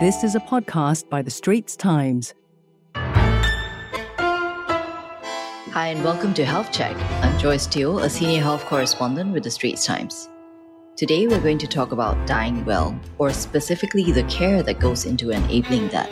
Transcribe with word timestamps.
This 0.00 0.24
is 0.24 0.34
a 0.34 0.40
podcast 0.40 1.10
by 1.10 1.20
The 1.20 1.30
Straits 1.30 1.76
Times. 1.76 2.32
Hi, 2.94 3.98
and 5.88 6.02
welcome 6.02 6.32
to 6.32 6.46
Health 6.46 6.72
Check. 6.72 6.96
I'm 7.22 7.38
Joyce 7.38 7.66
Teo, 7.66 7.98
a 7.98 8.08
senior 8.08 8.40
health 8.40 8.64
correspondent 8.64 9.34
with 9.34 9.44
The 9.44 9.50
Straits 9.50 9.84
Times. 9.84 10.30
Today, 10.96 11.26
we're 11.26 11.42
going 11.42 11.58
to 11.58 11.66
talk 11.66 11.92
about 11.92 12.26
dying 12.26 12.64
well, 12.64 12.98
or 13.18 13.30
specifically 13.30 14.10
the 14.10 14.22
care 14.22 14.62
that 14.62 14.80
goes 14.80 15.04
into 15.04 15.32
enabling 15.32 15.88
that. 15.88 16.10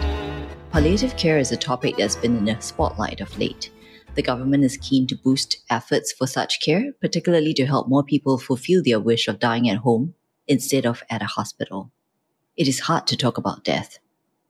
Palliative 0.71 1.17
care 1.17 1.39
is 1.39 1.53
a 1.53 1.57
topic 1.57 1.97
that's 1.97 2.15
been 2.15 2.37
in 2.37 2.45
the 2.45 2.61
spotlight 2.61 3.23
of 3.23 3.39
late. 3.39 3.71
The 4.17 4.23
government 4.23 4.65
is 4.65 4.77
keen 4.77 5.07
to 5.07 5.17
boost 5.17 5.65
efforts 5.71 6.13
for 6.13 6.27
such 6.27 6.61
care, 6.61 6.93
particularly 7.01 7.55
to 7.55 7.65
help 7.65 7.89
more 7.89 8.05
people 8.05 8.37
fulfill 8.37 8.83
their 8.85 9.01
wish 9.01 9.29
of 9.29 9.39
dying 9.39 9.71
at 9.71 9.79
home 9.79 10.13
instead 10.47 10.85
of 10.85 11.03
at 11.09 11.23
a 11.23 11.33
hospital. 11.39 11.91
It 12.59 12.67
is 12.67 12.81
hard 12.81 13.07
to 13.07 13.17
talk 13.17 13.39
about 13.39 13.63
death, 13.63 14.01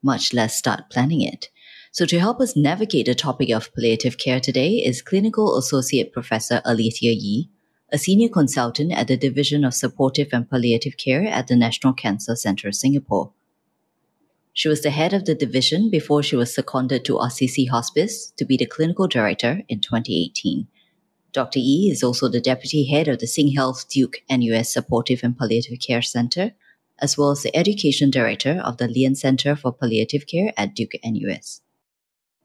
much 0.02 0.32
less 0.32 0.56
start 0.56 0.88
planning 0.88 1.20
it. 1.20 1.50
So, 1.92 2.06
to 2.06 2.18
help 2.18 2.40
us 2.40 2.56
navigate 2.56 3.04
the 3.04 3.14
topic 3.14 3.50
of 3.50 3.70
palliative 3.74 4.16
care 4.16 4.40
today 4.40 4.76
is 4.76 5.02
Clinical 5.02 5.58
Associate 5.58 6.10
Professor 6.10 6.62
Alethea 6.64 7.12
Yee, 7.12 7.50
a 7.92 7.98
senior 7.98 8.30
consultant 8.30 8.92
at 8.92 9.08
the 9.08 9.16
Division 9.18 9.62
of 9.62 9.74
Supportive 9.74 10.28
and 10.32 10.48
Palliative 10.48 10.96
Care 10.96 11.26
at 11.26 11.48
the 11.48 11.56
National 11.56 11.92
Cancer 11.92 12.34
Centre 12.34 12.72
Singapore. 12.72 13.34
She 14.54 14.70
was 14.70 14.80
the 14.80 14.90
head 14.90 15.12
of 15.12 15.26
the 15.26 15.34
division 15.34 15.90
before 15.90 16.22
she 16.22 16.34
was 16.34 16.54
seconded 16.54 17.04
to 17.04 17.20
Assisi 17.20 17.66
Hospice 17.66 18.32
to 18.38 18.46
be 18.46 18.56
the 18.56 18.64
clinical 18.64 19.06
director 19.06 19.60
in 19.68 19.80
2018. 19.80 20.66
Dr. 21.34 21.58
Yee 21.58 21.90
is 21.90 22.02
also 22.02 22.28
the 22.28 22.40
deputy 22.40 22.86
head 22.86 23.06
of 23.06 23.18
the 23.18 23.26
SingHealth 23.26 23.86
Duke 23.86 24.22
NUS 24.30 24.72
Supportive 24.72 25.20
and 25.22 25.36
Palliative 25.36 25.78
Care 25.78 26.00
Centre, 26.00 26.54
as 27.00 27.16
well 27.16 27.30
as 27.30 27.42
the 27.42 27.56
education 27.56 28.10
director 28.10 28.60
of 28.64 28.76
the 28.78 28.88
Lien 28.88 29.14
Centre 29.14 29.56
for 29.56 29.72
Palliative 29.72 30.26
Care 30.26 30.52
at 30.56 30.74
Duke 30.74 30.92
NUS. 31.04 31.60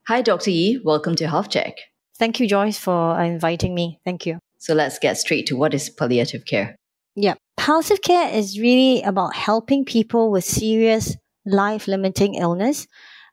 Hi, 0.07 0.21
Dr. 0.21 0.51
Yee. 0.51 0.81
Welcome 0.83 1.15
to 1.15 1.27
Health 1.27 1.49
Check. 1.49 1.75
Thank 2.17 2.39
you, 2.39 2.47
Joyce, 2.47 2.77
for 2.77 3.19
inviting 3.21 3.73
me. 3.73 3.99
Thank 4.03 4.25
you. 4.25 4.39
So 4.57 4.73
let's 4.73 4.99
get 4.99 5.17
straight 5.17 5.47
to 5.47 5.55
what 5.55 5.73
is 5.73 5.89
palliative 5.89 6.45
care. 6.45 6.75
Yeah. 7.15 7.35
Palliative 7.57 8.01
care 8.01 8.29
is 8.33 8.59
really 8.59 9.01
about 9.03 9.35
helping 9.35 9.85
people 9.85 10.31
with 10.31 10.43
serious 10.43 11.15
life 11.45 11.87
limiting 11.87 12.35
illness 12.35 12.87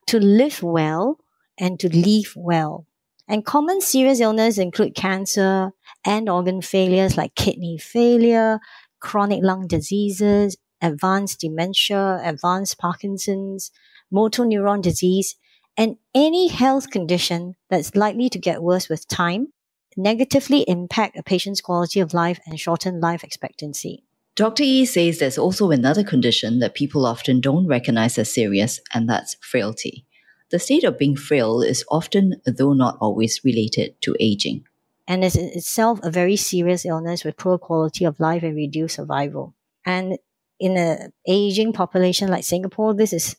to 0.07 0.19
live 0.19 0.61
well 0.61 1.19
and 1.57 1.79
to 1.79 1.89
leave 1.89 2.33
well. 2.35 2.85
And 3.27 3.45
common 3.45 3.81
serious 3.81 4.19
illness 4.19 4.57
include 4.57 4.95
cancer 4.95 5.71
and 6.05 6.27
organ 6.27 6.61
failures 6.61 7.15
like 7.15 7.35
kidney 7.35 7.77
failure, 7.77 8.59
chronic 8.99 9.43
lung 9.43 9.67
diseases, 9.67 10.57
advanced 10.81 11.39
dementia, 11.39 12.19
advanced 12.23 12.77
Parkinson's, 12.77 13.71
motor 14.11 14.43
neuron 14.43 14.81
disease, 14.81 15.35
and 15.77 15.97
any 16.13 16.47
health 16.47 16.89
condition 16.89 17.55
that's 17.69 17.95
likely 17.95 18.29
to 18.29 18.39
get 18.39 18.61
worse 18.61 18.89
with 18.89 19.07
time, 19.07 19.47
negatively 19.95 20.61
impact 20.67 21.17
a 21.17 21.23
patient's 21.23 21.61
quality 21.61 21.99
of 21.99 22.13
life 22.13 22.39
and 22.45 22.59
shorten 22.59 22.99
life 22.99 23.23
expectancy. 23.23 24.03
Dr. 24.35 24.63
Yee 24.63 24.85
says 24.85 25.19
there's 25.19 25.37
also 25.37 25.71
another 25.71 26.03
condition 26.03 26.59
that 26.59 26.73
people 26.73 27.05
often 27.05 27.41
don't 27.41 27.67
recognize 27.67 28.17
as 28.17 28.33
serious, 28.33 28.79
and 28.93 29.07
that's 29.07 29.35
frailty. 29.41 30.05
The 30.51 30.59
state 30.59 30.83
of 30.83 30.97
being 30.97 31.15
frail 31.15 31.61
is 31.61 31.85
often, 31.89 32.41
though 32.45 32.73
not 32.73 32.97
always, 32.99 33.41
related 33.43 34.01
to 34.01 34.15
aging. 34.19 34.65
And 35.07 35.23
is 35.23 35.35
itself 35.35 35.99
a 36.03 36.11
very 36.11 36.35
serious 36.35 36.85
illness 36.85 37.25
with 37.25 37.37
poor 37.37 37.57
quality 37.57 38.05
of 38.05 38.19
life 38.19 38.43
and 38.43 38.55
reduced 38.55 38.95
survival. 38.95 39.53
And 39.85 40.17
in 40.61 40.77
an 40.77 41.11
aging 41.27 41.73
population 41.73 42.29
like 42.29 42.43
Singapore, 42.43 42.93
this 42.93 43.11
is 43.11 43.35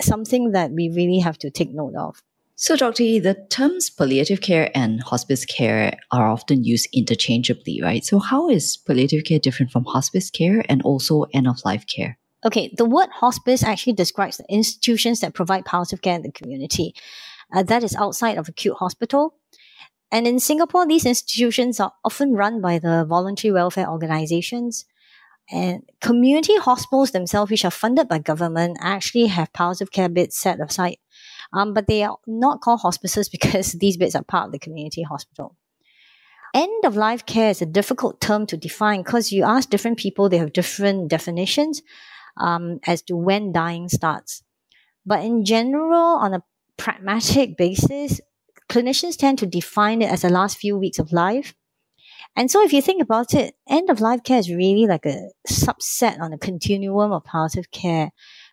something 0.00 0.52
that 0.52 0.70
we 0.70 0.90
really 0.94 1.18
have 1.18 1.38
to 1.38 1.50
take 1.50 1.72
note 1.72 1.94
of. 1.96 2.22
So, 2.54 2.76
Dr. 2.76 3.02
Yee, 3.02 3.18
the 3.18 3.34
terms 3.50 3.90
palliative 3.90 4.40
care 4.40 4.70
and 4.74 5.02
hospice 5.02 5.44
care 5.44 5.98
are 6.12 6.30
often 6.30 6.64
used 6.64 6.88
interchangeably, 6.92 7.80
right? 7.82 8.04
So, 8.04 8.18
how 8.18 8.48
is 8.48 8.76
palliative 8.76 9.24
care 9.24 9.38
different 9.38 9.72
from 9.72 9.84
hospice 9.84 10.30
care 10.30 10.64
and 10.68 10.82
also 10.82 11.24
end 11.34 11.48
of 11.48 11.64
life 11.64 11.86
care? 11.86 12.18
Okay, 12.44 12.72
the 12.76 12.84
word 12.84 13.08
hospice 13.10 13.62
actually 13.62 13.94
describes 13.94 14.36
the 14.36 14.44
institutions 14.48 15.20
that 15.20 15.34
provide 15.34 15.64
palliative 15.64 16.02
care 16.02 16.14
in 16.14 16.22
the 16.22 16.32
community. 16.32 16.94
Uh, 17.54 17.62
that 17.62 17.82
is 17.82 17.96
outside 17.96 18.38
of 18.38 18.48
acute 18.48 18.76
hospital. 18.76 19.34
And 20.12 20.26
in 20.26 20.38
Singapore, 20.38 20.86
these 20.86 21.04
institutions 21.06 21.80
are 21.80 21.92
often 22.04 22.32
run 22.32 22.60
by 22.60 22.78
the 22.78 23.04
voluntary 23.08 23.52
welfare 23.52 23.88
organizations. 23.88 24.84
And 25.50 25.88
community 26.00 26.56
hospitals 26.56 27.12
themselves, 27.12 27.50
which 27.50 27.64
are 27.64 27.70
funded 27.70 28.08
by 28.08 28.18
government, 28.18 28.78
actually 28.80 29.26
have 29.26 29.52
palliative 29.52 29.92
care 29.92 30.08
beds 30.08 30.36
set 30.36 30.60
aside. 30.60 30.96
Um, 31.52 31.72
but 31.72 31.86
they 31.86 32.02
are 32.02 32.16
not 32.26 32.60
called 32.60 32.80
hospices 32.80 33.28
because 33.36 33.72
these 33.72 33.96
beds 33.96 34.14
are 34.14 34.24
part 34.24 34.46
of 34.46 34.52
the 34.52 34.58
community 34.58 35.02
hospital. 35.02 35.56
End 36.54 36.84
of 36.84 36.96
life 36.96 37.26
care 37.26 37.50
is 37.50 37.60
a 37.60 37.66
difficult 37.66 38.20
term 38.20 38.46
to 38.46 38.56
define 38.56 39.02
because 39.02 39.30
you 39.30 39.44
ask 39.44 39.68
different 39.68 39.98
people, 39.98 40.28
they 40.28 40.38
have 40.38 40.52
different 40.52 41.08
definitions 41.08 41.82
um, 42.38 42.80
as 42.86 43.02
to 43.02 43.16
when 43.16 43.52
dying 43.52 43.88
starts. 43.88 44.42
But 45.04 45.24
in 45.24 45.44
general, 45.44 46.16
on 46.16 46.34
a 46.34 46.42
pragmatic 46.76 47.56
basis, 47.56 48.20
clinicians 48.70 49.16
tend 49.16 49.38
to 49.38 49.46
define 49.46 50.02
it 50.02 50.10
as 50.10 50.22
the 50.22 50.30
last 50.30 50.58
few 50.58 50.76
weeks 50.78 50.98
of 50.98 51.12
life 51.12 51.54
and 52.36 52.50
so 52.50 52.62
if 52.62 52.72
you 52.72 52.82
think 52.82 53.02
about 53.02 53.34
it, 53.34 53.54
end 53.68 53.90
of 53.90 54.00
life 54.00 54.22
care 54.22 54.38
is 54.38 54.50
really 54.50 54.86
like 54.86 55.06
a 55.06 55.30
subset 55.48 56.20
on 56.20 56.32
a 56.32 56.38
continuum 56.38 57.12
of 57.12 57.24
palliative 57.24 57.70
care, 57.70 58.10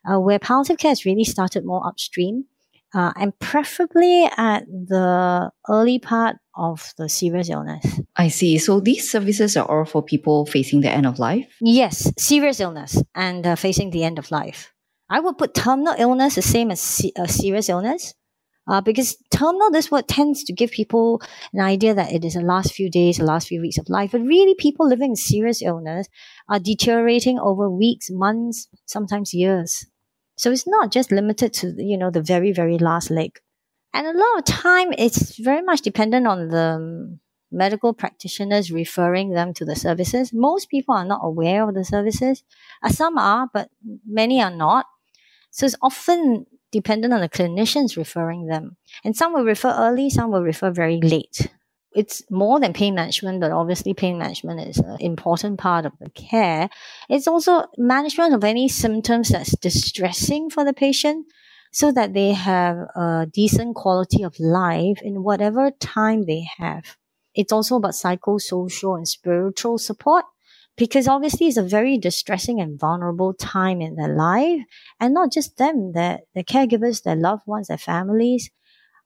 uh, 0.09 0.19
where 0.19 0.39
palliative 0.39 0.77
care 0.77 0.91
has 0.91 1.05
really 1.05 1.23
started 1.25 1.65
more 1.65 1.85
upstream. 1.85 2.45
Uh, 2.95 3.11
and 3.15 3.37
preferably 3.39 4.29
at 4.37 4.67
the 4.67 5.49
early 5.67 5.97
part 5.97 6.35
of 6.55 6.93
the 6.99 7.09
serious 7.09 7.49
illness. 7.49 7.83
I 8.15 8.27
see. 8.27 8.59
So 8.59 8.79
these 8.79 9.09
services 9.09 9.57
are 9.57 9.65
all 9.65 9.85
for 9.85 10.03
people 10.03 10.45
facing 10.45 10.81
the 10.81 10.91
end 10.91 11.07
of 11.07 11.17
life? 11.17 11.47
Yes, 11.59 12.11
serious 12.19 12.59
illness 12.59 13.01
and 13.15 13.47
uh, 13.47 13.55
facing 13.55 13.89
the 13.89 14.03
end 14.03 14.19
of 14.19 14.29
life. 14.29 14.71
I 15.09 15.19
would 15.19 15.37
put 15.37 15.55
terminal 15.55 15.95
illness 15.97 16.35
the 16.35 16.41
same 16.41 16.71
as 16.71 16.81
se- 16.81 17.13
uh, 17.17 17.25
serious 17.25 17.67
illness. 17.67 18.13
Uh, 18.65 18.79
because 18.79 19.17
terminal, 19.29 19.71
this 19.71 19.91
word 19.91 20.07
tends 20.07 20.43
to 20.45 20.53
give 20.53 20.71
people 20.71 21.21
an 21.51 21.59
idea 21.59 21.93
that 21.93 22.13
it 22.13 22.23
is 22.23 22.35
the 22.35 22.41
last 22.41 22.73
few 22.73 22.89
days, 22.89 23.17
the 23.17 23.25
last 23.25 23.47
few 23.47 23.59
weeks 23.59 23.77
of 23.77 23.89
life. 23.89 24.11
But 24.11 24.21
really, 24.21 24.55
people 24.55 24.87
living 24.87 25.11
in 25.11 25.15
serious 25.15 25.61
illness 25.61 26.07
are 26.47 26.59
deteriorating 26.59 27.39
over 27.39 27.69
weeks, 27.69 28.07
months, 28.09 28.69
sometimes 28.85 29.33
years. 29.33 29.85
So 30.37 30.51
it's 30.51 30.67
not 30.67 30.91
just 30.91 31.11
limited 31.11 31.53
to, 31.55 31.73
you 31.77 31.97
know, 31.97 32.09
the 32.09 32.21
very, 32.21 32.53
very 32.53 32.77
last 32.77 33.11
leg. 33.11 33.39
And 33.93 34.07
a 34.07 34.17
lot 34.17 34.39
of 34.39 34.45
time, 34.45 34.93
it's 34.97 35.37
very 35.37 35.61
much 35.61 35.81
dependent 35.81 36.25
on 36.25 36.47
the 36.47 37.19
medical 37.51 37.93
practitioners 37.93 38.71
referring 38.71 39.31
them 39.31 39.53
to 39.53 39.65
the 39.65 39.75
services. 39.75 40.31
Most 40.33 40.69
people 40.69 40.95
are 40.95 41.05
not 41.05 41.21
aware 41.21 41.67
of 41.67 41.75
the 41.75 41.85
services. 41.85 42.43
Uh, 42.81 42.89
some 42.89 43.17
are, 43.17 43.47
but 43.53 43.69
many 44.07 44.41
are 44.41 44.49
not. 44.49 44.87
So 45.51 45.67
it's 45.67 45.75
often 45.81 46.47
dependent 46.73 47.13
on 47.13 47.21
the 47.21 47.29
clinicians 47.29 47.95
referring 47.95 48.47
them. 48.47 48.75
And 49.05 49.15
some 49.15 49.31
will 49.33 49.45
refer 49.45 49.73
early, 49.77 50.09
some 50.09 50.31
will 50.31 50.43
refer 50.43 50.71
very 50.71 50.99
late. 50.99 51.47
It's 51.95 52.23
more 52.31 52.59
than 52.59 52.73
pain 52.73 52.95
management, 52.95 53.39
but 53.39 53.51
obviously 53.51 53.93
pain 53.93 54.17
management 54.17 54.59
is 54.67 54.79
an 54.79 54.97
important 54.99 55.59
part 55.59 55.85
of 55.85 55.93
the 55.99 56.09
care. 56.09 56.67
It's 57.07 57.27
also 57.27 57.65
management 57.77 58.33
of 58.33 58.43
any 58.43 58.67
symptoms 58.67 59.29
that's 59.29 59.55
distressing 59.57 60.49
for 60.49 60.65
the 60.65 60.73
patient 60.73 61.27
so 61.71 61.91
that 61.91 62.13
they 62.13 62.33
have 62.33 62.77
a 62.95 63.27
decent 63.31 63.75
quality 63.75 64.23
of 64.23 64.39
life 64.39 65.01
in 65.03 65.23
whatever 65.23 65.71
time 65.79 66.25
they 66.25 66.45
have. 66.57 66.97
It's 67.35 67.53
also 67.53 67.77
about 67.77 67.93
psychosocial 67.93 68.97
and 68.97 69.07
spiritual 69.07 69.77
support 69.77 70.25
because 70.75 71.07
obviously 71.07 71.47
it's 71.47 71.57
a 71.57 71.63
very 71.63 71.97
distressing 71.97 72.59
and 72.59 72.79
vulnerable 72.79 73.33
time 73.33 73.81
in 73.81 73.95
their 73.95 74.15
life 74.15 74.61
and 74.99 75.13
not 75.13 75.31
just 75.31 75.57
them 75.57 75.93
their, 75.93 76.19
their 76.33 76.43
caregivers 76.43 77.03
their 77.03 77.15
loved 77.15 77.43
ones 77.45 77.67
their 77.67 77.77
families 77.77 78.49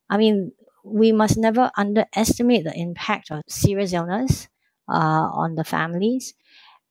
i 0.09 0.17
mean 0.17 0.51
we 0.83 1.11
must 1.11 1.37
never 1.37 1.69
underestimate 1.77 2.63
the 2.63 2.73
impact 2.73 3.29
of 3.31 3.41
serious 3.47 3.91
illness 3.91 4.47
uh, 4.89 5.27
on 5.33 5.55
the 5.55 5.63
families 5.63 6.33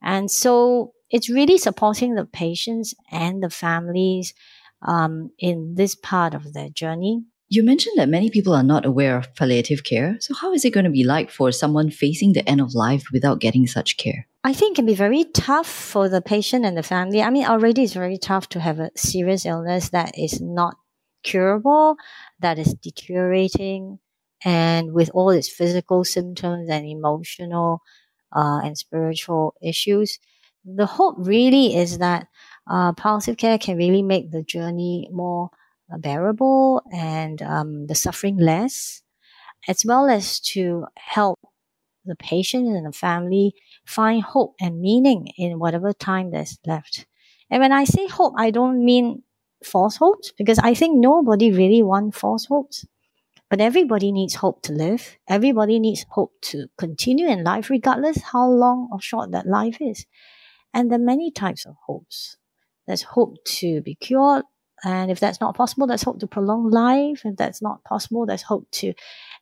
and 0.03 0.31
so 0.31 0.93
it's 1.11 1.31
really 1.31 1.57
supporting 1.57 2.15
the 2.15 2.27
patients 2.27 2.95
and 3.11 3.43
the 3.43 3.51
families 3.51 4.35
um, 4.83 5.31
in 5.39 5.75
this 5.77 5.95
part 5.95 6.35
of 6.35 6.53
their 6.53 6.69
journey 6.69 7.25
you 7.49 7.63
mentioned 7.63 7.97
that 7.97 8.09
many 8.09 8.29
people 8.29 8.53
are 8.55 8.65
not 8.65 8.85
aware 8.85 9.17
of 9.17 9.33
palliative 9.37 9.85
care. 9.85 10.17
So, 10.19 10.35
how 10.35 10.53
is 10.53 10.65
it 10.65 10.73
going 10.73 10.85
to 10.85 10.91
be 10.91 11.05
like 11.05 11.31
for 11.31 11.53
someone 11.53 11.91
facing 11.91 12.33
the 12.33 12.49
end 12.49 12.61
of 12.61 12.75
life 12.75 13.05
without 13.13 13.39
getting 13.39 13.69
such 13.69 13.97
care? 13.99 14.27
I 14.47 14.53
think 14.53 14.75
it 14.75 14.77
can 14.77 14.87
be 14.87 14.95
very 14.95 15.25
tough 15.25 15.67
for 15.67 16.09
the 16.09 16.23
patient 16.23 16.65
and 16.65 16.77
the 16.77 16.85
family. 16.85 17.21
I 17.21 17.31
mean, 17.31 17.47
already 17.47 17.83
it's 17.83 17.95
very 17.95 18.17
tough 18.17 18.49
to 18.51 18.61
have 18.61 18.79
a 18.79 18.93
serious 18.95 19.45
illness 19.45 19.89
that 19.89 20.17
is 20.17 20.41
not 20.41 20.77
curable, 21.25 21.97
that 22.39 22.57
is 22.57 22.73
deteriorating, 22.75 23.99
and 24.45 24.93
with 24.93 25.11
all 25.15 25.31
its 25.31 25.49
physical 25.49 26.05
symptoms 26.05 26.69
and 26.71 26.87
emotional 26.87 27.83
uh, 28.37 28.61
and 28.63 28.79
spiritual 28.79 29.55
issues. 29.61 30.21
The 30.65 30.87
hope 30.87 31.17
really 31.19 31.75
is 31.75 31.99
that 31.99 32.29
uh, 32.71 32.93
palliative 32.93 33.39
care 33.39 33.59
can 33.59 33.77
really 33.77 34.03
make 34.03 34.31
the 34.31 34.45
journey 34.45 35.09
more 35.11 35.51
uh, 35.93 35.99
bearable 35.99 36.83
and 36.93 37.43
um, 37.43 37.89
the 37.89 37.97
suffering 37.97 38.37
less, 38.37 39.03
as 39.67 39.85
well 39.85 40.09
as 40.09 40.39
to 40.55 40.87
help 40.95 41.41
the 42.07 42.17
patient 42.17 42.69
and 42.69 42.87
the 42.87 42.93
family 42.93 43.55
find 43.85 44.23
hope 44.23 44.55
and 44.61 44.81
meaning 44.81 45.29
in 45.37 45.59
whatever 45.59 45.93
time 45.93 46.31
that's 46.31 46.59
left. 46.67 47.07
And 47.51 47.61
when 47.61 47.73
I 47.73 47.85
say 47.85 48.07
hope, 48.09 48.35
I 48.37 48.51
don't 48.51 48.85
mean 48.85 49.23
false 49.65 49.97
hopes 49.97 50.33
because 50.37 50.59
I 50.59 50.75
think 50.75 50.99
nobody 50.99 51.53
really 51.53 51.83
wants 51.83 52.19
false 52.19 52.47
hopes. 52.47 52.87
But 53.49 53.61
everybody 53.61 54.11
needs 54.11 54.35
hope 54.35 54.63
to 54.63 54.73
live. 54.73 55.19
Everybody 55.29 55.79
needs 55.79 56.05
hope 56.09 56.33
to 56.43 56.67
continue 56.79 57.29
in 57.29 57.45
life, 57.45 57.71
regardless 57.71 58.21
how 58.21 58.49
long 58.49 58.89
or 58.91 59.01
short 59.01 59.31
that 59.31 59.47
life 59.47 59.79
is. 59.81 60.05
And 60.75 60.91
there 60.91 60.99
are 60.99 61.03
many 61.03 61.31
types 61.31 61.65
of 61.65 61.77
hopes. 61.87 62.37
There's 62.87 63.03
hope 63.03 63.37
to 63.45 63.83
be 63.83 63.95
cured. 63.95 64.45
And 64.85 65.11
if 65.11 65.21
that's 65.21 65.41
not 65.41 65.57
possible, 65.57 65.87
there's 65.87 66.03
hope 66.03 66.21
to 66.21 66.27
prolong 66.27 66.71
life. 66.71 67.23
If 67.25 67.37
that's 67.37 67.63
not 67.63 67.83
possible, 67.85 68.27
there's 68.27 68.43
hope 68.43 68.71
to 68.73 68.93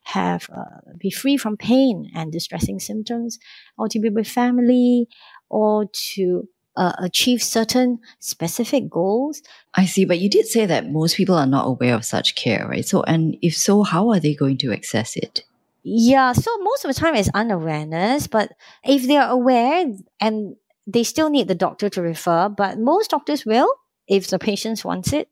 have 0.03 0.49
uh, 0.55 0.91
be 0.97 1.09
free 1.09 1.37
from 1.37 1.57
pain 1.57 2.11
and 2.15 2.31
distressing 2.31 2.79
symptoms, 2.79 3.39
or 3.77 3.89
to 3.89 3.99
be 3.99 4.09
with 4.09 4.27
family, 4.27 5.07
or 5.49 5.85
to 6.13 6.47
uh, 6.77 6.93
achieve 6.99 7.41
certain 7.41 7.99
specific 8.19 8.89
goals. 8.89 9.41
I 9.73 9.85
see, 9.85 10.05
but 10.05 10.19
you 10.19 10.29
did 10.29 10.45
say 10.45 10.65
that 10.65 10.89
most 10.89 11.15
people 11.15 11.35
are 11.35 11.45
not 11.45 11.67
aware 11.67 11.95
of 11.95 12.05
such 12.05 12.35
care, 12.35 12.67
right? 12.67 12.85
So, 12.85 13.03
and 13.03 13.37
if 13.41 13.55
so, 13.55 13.83
how 13.83 14.11
are 14.11 14.19
they 14.19 14.35
going 14.35 14.57
to 14.59 14.71
access 14.71 15.15
it? 15.15 15.43
Yeah, 15.83 16.33
so 16.33 16.57
most 16.59 16.83
of 16.83 16.93
the 16.93 16.99
time 16.99 17.15
it's 17.15 17.29
unawareness, 17.33 18.27
but 18.27 18.51
if 18.83 19.05
they 19.05 19.17
are 19.17 19.29
aware 19.29 19.85
and 20.19 20.55
they 20.87 21.03
still 21.03 21.29
need 21.29 21.47
the 21.47 21.55
doctor 21.55 21.89
to 21.89 22.01
refer, 22.01 22.49
but 22.49 22.79
most 22.79 23.11
doctors 23.11 23.45
will 23.45 23.71
if 24.07 24.27
the 24.27 24.39
patient 24.39 24.83
wants 24.85 25.13
it. 25.13 25.29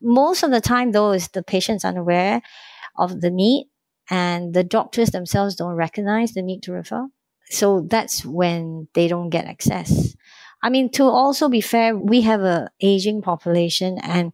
Most 0.00 0.42
of 0.42 0.50
the 0.50 0.60
time, 0.60 0.92
though, 0.92 1.12
is 1.12 1.28
the 1.28 1.42
patient's 1.42 1.84
unaware 1.84 2.42
of 2.96 3.20
the 3.20 3.30
need 3.30 3.68
and 4.10 4.54
the 4.54 4.64
doctors 4.64 5.10
themselves 5.10 5.56
don't 5.56 5.74
recognize 5.74 6.32
the 6.32 6.42
need 6.42 6.62
to 6.64 6.72
refer. 6.72 7.06
So 7.50 7.86
that's 7.88 8.24
when 8.24 8.88
they 8.94 9.08
don't 9.08 9.30
get 9.30 9.46
access. 9.46 10.14
I 10.62 10.70
mean, 10.70 10.90
to 10.92 11.04
also 11.04 11.48
be 11.48 11.60
fair, 11.60 11.96
we 11.96 12.22
have 12.22 12.40
a 12.40 12.70
aging 12.80 13.22
population 13.22 13.98
and 13.98 14.32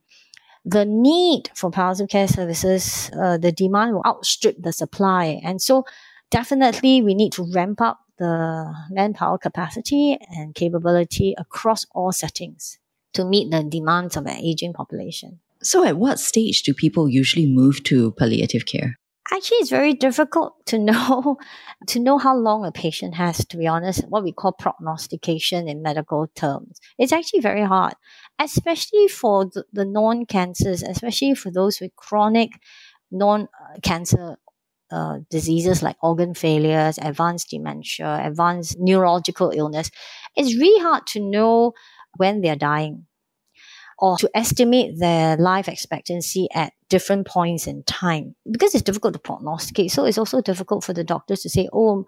the 0.64 0.86
need 0.86 1.50
for 1.54 1.70
palliative 1.70 2.08
care 2.08 2.28
services, 2.28 3.10
uh, 3.20 3.36
the 3.36 3.52
demand 3.52 3.94
will 3.94 4.02
outstrip 4.06 4.56
the 4.58 4.72
supply. 4.72 5.40
And 5.44 5.60
so 5.60 5.84
definitely 6.31 7.02
we 7.02 7.14
need 7.14 7.32
to 7.32 7.46
ramp 7.52 7.82
up 7.82 8.00
the 8.19 8.72
manpower 8.90 9.36
capacity 9.36 10.19
and 10.31 10.54
capability 10.54 11.34
across 11.36 11.84
all 11.94 12.12
settings 12.12 12.78
to 13.14 13.25
meet 13.25 13.50
the 13.50 13.62
demands 13.62 14.16
of 14.16 14.26
an 14.26 14.37
aging 14.37 14.72
population. 14.72 15.40
So 15.62 15.84
at 15.84 15.96
what 15.96 16.19
stage 16.19 16.62
do 16.62 16.75
people 16.75 17.08
usually 17.08 17.46
move 17.46 17.82
to 17.84 18.12
palliative 18.12 18.66
care? 18.66 18.99
Actually, 19.32 19.56
it's 19.58 19.70
very 19.70 19.94
difficult 19.94 20.55
to 20.66 20.78
know 20.78 21.38
to 21.88 21.99
know 21.99 22.19
how 22.19 22.37
long 22.37 22.66
a 22.66 22.72
patient 22.72 23.14
has. 23.14 23.38
To 23.46 23.56
be 23.56 23.66
honest, 23.66 24.06
what 24.08 24.22
we 24.22 24.32
call 24.32 24.52
prognostication 24.52 25.66
in 25.66 25.82
medical 25.82 26.26
terms, 26.34 26.78
it's 26.99 27.12
actually 27.12 27.40
very 27.40 27.64
hard, 27.64 27.94
especially 28.38 29.08
for 29.08 29.46
the, 29.46 29.64
the 29.72 29.87
non-cancers, 29.87 30.82
especially 30.82 31.34
for 31.34 31.50
those 31.50 31.81
with 31.81 31.96
chronic 31.96 32.50
non-cancer 33.10 34.37
uh, 34.90 35.19
diseases 35.31 35.82
like 35.82 35.96
organ 36.02 36.34
failures, 36.34 36.99
advanced 37.00 37.49
dementia, 37.50 38.20
advanced 38.22 38.76
neurological 38.78 39.50
illness. 39.50 39.90
It's 40.37 40.55
really 40.55 40.82
hard 40.82 41.06
to 41.08 41.20
know 41.20 41.72
when 42.16 42.40
they're 42.40 42.56
dying 42.56 43.06
or 43.99 44.16
to 44.19 44.31
estimate 44.34 44.99
their 44.99 45.37
life 45.37 45.69
expectancy 45.69 46.49
at 46.55 46.72
different 46.88 47.26
points 47.26 47.66
in 47.66 47.82
time 47.84 48.34
because 48.50 48.75
it's 48.75 48.82
difficult 48.82 49.14
to 49.14 49.20
prognosticate. 49.20 49.90
So 49.90 50.05
it's 50.05 50.19
also 50.19 50.40
difficult 50.40 50.84
for 50.84 50.93
the 50.93 51.05
doctors 51.05 51.43
to 51.43 51.49
say, 51.49 51.69
oh, 51.72 52.05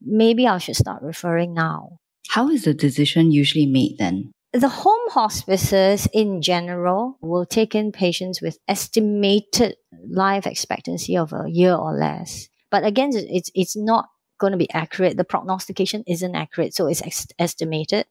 maybe 0.00 0.46
I 0.46 0.58
should 0.58 0.76
start 0.76 1.02
referring 1.02 1.54
now. 1.54 1.98
How 2.28 2.48
is 2.50 2.64
the 2.64 2.74
decision 2.74 3.30
usually 3.30 3.66
made 3.66 3.96
then? 3.98 4.32
The 4.52 4.68
home 4.68 5.10
hospices 5.10 6.08
in 6.12 6.40
general 6.40 7.18
will 7.20 7.44
take 7.44 7.74
in 7.74 7.92
patients 7.92 8.40
with 8.40 8.58
estimated 8.68 9.76
life 10.08 10.46
expectancy 10.46 11.16
of 11.16 11.32
a 11.32 11.44
year 11.48 11.74
or 11.74 11.92
less. 11.92 12.48
But 12.70 12.84
again, 12.84 13.10
it's, 13.12 13.50
it's 13.54 13.76
not 13.76 14.06
going 14.38 14.52
to 14.52 14.56
be 14.56 14.70
accurate. 14.72 15.16
The 15.16 15.24
prognostication 15.24 16.04
isn't 16.06 16.34
accurate, 16.34 16.74
so 16.74 16.86
it's 16.86 17.02
ex- 17.02 17.26
estimated. 17.38 18.06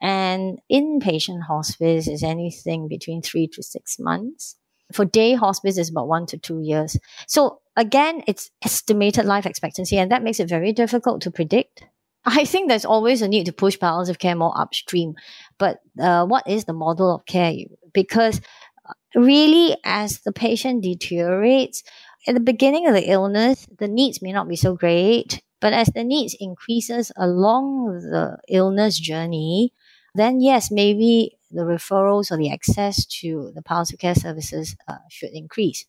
And 0.00 0.58
inpatient 0.70 1.42
hospice 1.42 2.06
is 2.06 2.22
anything 2.22 2.88
between 2.88 3.22
three 3.22 3.48
to 3.48 3.62
six 3.62 3.98
months. 3.98 4.56
For 4.92 5.04
day 5.04 5.34
hospice, 5.34 5.76
is 5.76 5.90
about 5.90 6.08
one 6.08 6.26
to 6.26 6.38
two 6.38 6.60
years. 6.60 6.96
So 7.26 7.60
again, 7.76 8.22
it's 8.26 8.50
estimated 8.64 9.26
life 9.26 9.44
expectancy, 9.44 9.98
and 9.98 10.10
that 10.10 10.22
makes 10.22 10.40
it 10.40 10.48
very 10.48 10.72
difficult 10.72 11.20
to 11.22 11.30
predict. 11.30 11.84
I 12.24 12.44
think 12.44 12.68
there's 12.68 12.84
always 12.84 13.22
a 13.22 13.28
need 13.28 13.46
to 13.46 13.52
push 13.52 13.78
palliative 13.78 14.18
care 14.18 14.34
more 14.34 14.58
upstream. 14.58 15.14
But 15.58 15.80
uh, 16.00 16.26
what 16.26 16.48
is 16.48 16.64
the 16.64 16.72
model 16.72 17.14
of 17.14 17.26
care? 17.26 17.54
Because 17.92 18.40
uh, 18.88 19.20
really, 19.20 19.76
as 19.84 20.20
the 20.20 20.32
patient 20.32 20.82
deteriorates, 20.82 21.82
at 22.26 22.34
the 22.34 22.40
beginning 22.40 22.86
of 22.86 22.94
the 22.94 23.10
illness, 23.10 23.66
the 23.78 23.88
needs 23.88 24.20
may 24.20 24.32
not 24.32 24.48
be 24.48 24.56
so 24.56 24.74
great. 24.74 25.42
But 25.60 25.72
as 25.72 25.88
the 25.88 26.04
needs 26.04 26.36
increases 26.38 27.10
along 27.16 28.00
the 28.00 28.38
illness 28.48 28.98
journey, 28.98 29.72
then 30.14 30.40
yes, 30.40 30.70
maybe 30.70 31.38
the 31.50 31.62
referrals 31.62 32.30
or 32.30 32.36
the 32.36 32.50
access 32.50 33.06
to 33.06 33.52
the 33.54 33.62
palliative 33.62 33.98
care 33.98 34.14
services 34.14 34.76
uh, 34.86 34.96
should 35.08 35.30
increase. 35.30 35.86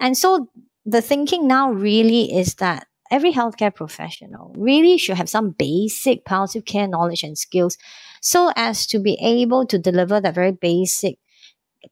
And 0.00 0.16
so 0.16 0.48
the 0.84 1.02
thinking 1.02 1.46
now 1.46 1.70
really 1.70 2.34
is 2.36 2.54
that 2.56 2.86
every 3.10 3.32
healthcare 3.32 3.74
professional 3.74 4.54
really 4.56 4.98
should 4.98 5.16
have 5.16 5.28
some 5.28 5.50
basic 5.50 6.24
palliative 6.24 6.64
care 6.64 6.88
knowledge 6.88 7.22
and 7.22 7.38
skills 7.38 7.78
so 8.20 8.52
as 8.56 8.86
to 8.86 8.98
be 8.98 9.18
able 9.20 9.66
to 9.66 9.78
deliver 9.78 10.20
that 10.20 10.34
very 10.34 10.52
basic 10.52 11.18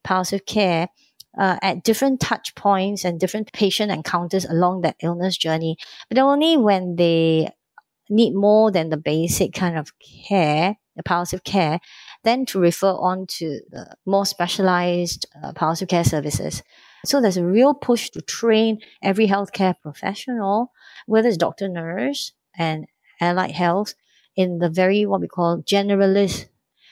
palliative 0.03 0.45
care 0.45 0.89
uh, 1.37 1.57
at 1.61 1.83
different 1.83 2.19
touch 2.19 2.55
points 2.55 3.05
and 3.05 3.19
different 3.19 3.51
patient 3.53 3.91
encounters 3.91 4.45
along 4.45 4.81
that 4.81 4.95
illness 5.01 5.37
journey, 5.37 5.77
but 6.09 6.17
only 6.17 6.57
when 6.57 6.95
they 6.95 7.49
need 8.09 8.33
more 8.33 8.71
than 8.71 8.89
the 8.89 8.97
basic 8.97 9.53
kind 9.53 9.77
of 9.77 9.91
care 9.99 10.77
palliative 11.03 11.43
care, 11.43 11.79
then 12.23 12.45
to 12.47 12.59
refer 12.59 12.91
on 12.91 13.25
to 13.27 13.61
the 13.69 13.95
more 14.05 14.25
specialized 14.25 15.25
uh, 15.43 15.53
palliative 15.53 15.87
care 15.87 16.03
services. 16.03 16.63
So 17.05 17.21
there's 17.21 17.37
a 17.37 17.45
real 17.45 17.73
push 17.73 18.09
to 18.11 18.21
train 18.21 18.79
every 19.01 19.27
healthcare 19.27 19.75
professional, 19.81 20.71
whether 21.05 21.27
it's 21.27 21.37
doctor, 21.37 21.69
nurse, 21.69 22.33
and 22.57 22.87
allied 23.21 23.51
health, 23.51 23.93
in 24.35 24.59
the 24.59 24.69
very 24.69 25.05
what 25.05 25.21
we 25.21 25.27
call 25.27 25.63
generalist 25.63 26.47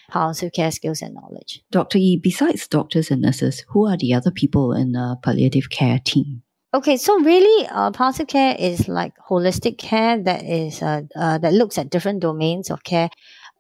palliative 0.10 0.54
care 0.54 0.72
skills 0.72 1.02
and 1.02 1.16
knowledge. 1.16 1.64
Dr. 1.72 1.98
Yee, 1.98 2.18
besides 2.18 2.68
doctors 2.68 3.12
and 3.12 3.22
nurses, 3.22 3.66
who 3.70 3.88
are 3.88 3.98
the 3.98 4.14
other 4.14 4.32
people 4.32 4.74
in 4.74 4.92
the 4.92 5.18
palliative 5.24 5.70
care 5.70 6.00
team? 6.04 6.44
Okay, 6.74 6.98
so 6.98 7.18
really, 7.22 7.68
uh, 7.72 7.92
palliative 7.92 8.28
care 8.28 8.56
is 8.60 8.90
like 8.90 9.14
holistic 9.30 9.78
care 9.78 10.22
that 10.22 10.44
is 10.44 10.82
uh, 10.82 11.04
uh, 11.16 11.38
that 11.38 11.54
looks 11.54 11.78
at 11.78 11.90
different 11.90 12.20
domains 12.20 12.70
of 12.70 12.84
care 12.84 13.10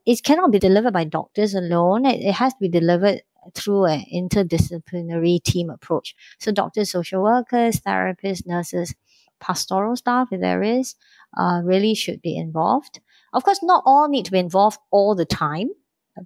it 0.05 0.23
cannot 0.23 0.51
be 0.51 0.59
delivered 0.59 0.93
by 0.93 1.03
doctors 1.03 1.53
alone. 1.53 2.05
It, 2.05 2.21
it 2.21 2.33
has 2.33 2.53
to 2.53 2.59
be 2.59 2.69
delivered 2.69 3.21
through 3.53 3.85
an 3.85 4.03
interdisciplinary 4.13 5.41
team 5.43 5.69
approach. 5.69 6.15
So 6.39 6.51
doctors, 6.51 6.91
social 6.91 7.21
workers, 7.21 7.79
therapists, 7.79 8.45
nurses, 8.45 8.93
pastoral 9.39 9.95
staff, 9.95 10.29
if 10.31 10.41
there 10.41 10.63
is, 10.63 10.95
uh, 11.37 11.61
really 11.63 11.93
should 11.93 12.21
be 12.21 12.35
involved. 12.37 12.99
Of 13.33 13.43
course, 13.43 13.61
not 13.61 13.83
all 13.85 14.07
need 14.07 14.25
to 14.25 14.31
be 14.31 14.39
involved 14.39 14.79
all 14.91 15.15
the 15.15 15.25
time, 15.25 15.69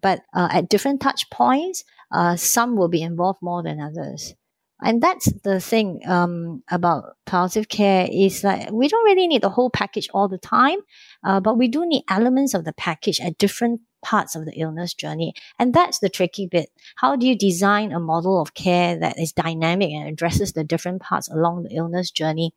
but 0.01 0.21
uh, 0.33 0.50
at 0.51 0.69
different 0.69 1.01
touch 1.01 1.29
points, 1.29 1.83
uh, 2.12 2.36
some 2.36 2.75
will 2.77 2.88
be 2.88 3.01
involved 3.01 3.39
more 3.41 3.63
than 3.63 3.81
others. 3.81 4.36
And 4.81 5.01
that's 5.01 5.31
the 5.43 5.59
thing 5.59 6.01
um, 6.07 6.63
about 6.71 7.17
palliative 7.25 7.67
care 7.67 8.07
is 8.09 8.41
that 8.43 8.71
we 8.74 8.88
don't 8.88 9.03
really 9.03 9.27
need 9.27 9.41
the 9.41 9.50
whole 9.50 9.69
package 9.69 10.07
all 10.13 10.29
the 10.29 10.38
time, 10.38 10.79
uh, 11.24 11.39
but 11.41 11.57
we 11.57 11.67
do 11.67 11.86
need 11.86 12.03
elements 12.09 12.53
of 12.53 12.63
the 12.63 12.74
package 12.74 13.19
at 13.19 13.38
different 13.38 13.81
parts 14.01 14.36
of 14.36 14.45
the 14.45 14.53
illness 14.53 14.93
journey. 14.93 15.33
And 15.57 15.74
that's 15.74 16.00
the 16.00 16.07
tricky 16.07 16.48
bit. 16.48 16.69
How 16.95 17.17
do 17.17 17.27
you 17.27 17.38
design 17.38 17.91
a 17.91 18.00
model 18.00 18.41
of 18.41 18.53
care 18.53 18.98
that 18.98 19.19
is 19.19 19.33
dynamic 19.33 19.91
and 19.91 20.07
addresses 20.07 20.53
the 20.53 20.63
different 20.63 21.01
parts 21.01 21.29
along 21.29 21.63
the 21.63 21.75
illness 21.75 22.09
journey? 22.12 22.53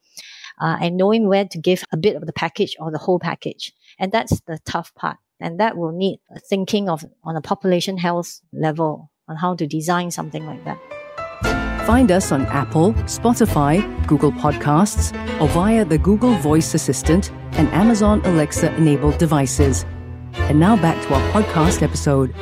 Uh, 0.60 0.76
and 0.80 0.96
knowing 0.96 1.26
where 1.26 1.46
to 1.46 1.58
give 1.58 1.82
a 1.92 1.96
bit 1.96 2.14
of 2.14 2.26
the 2.26 2.32
package 2.32 2.76
or 2.78 2.92
the 2.92 2.98
whole 2.98 3.18
package. 3.18 3.72
And 3.98 4.12
that's 4.12 4.40
the 4.42 4.60
tough 4.64 4.94
part. 4.94 5.16
And 5.40 5.58
that 5.58 5.76
will 5.76 5.92
need 5.92 6.20
thinking 6.48 6.88
of 6.88 7.04
on 7.24 7.36
a 7.36 7.40
population 7.40 7.98
health 7.98 8.40
level 8.52 9.10
on 9.26 9.36
how 9.36 9.56
to 9.56 9.66
design 9.66 10.10
something 10.10 10.46
like 10.46 10.64
that. 10.64 11.01
Find 11.86 12.12
us 12.12 12.30
on 12.30 12.46
Apple, 12.46 12.92
Spotify, 13.10 13.82
Google 14.06 14.30
Podcasts, 14.30 15.12
or 15.40 15.48
via 15.48 15.84
the 15.84 15.98
Google 15.98 16.34
Voice 16.34 16.74
Assistant 16.74 17.32
and 17.58 17.68
Amazon 17.70 18.20
Alexa 18.24 18.72
enabled 18.76 19.18
devices. 19.18 19.84
And 20.34 20.60
now 20.60 20.76
back 20.76 21.02
to 21.06 21.14
our 21.14 21.32
podcast 21.32 21.82
episode. 21.82 22.32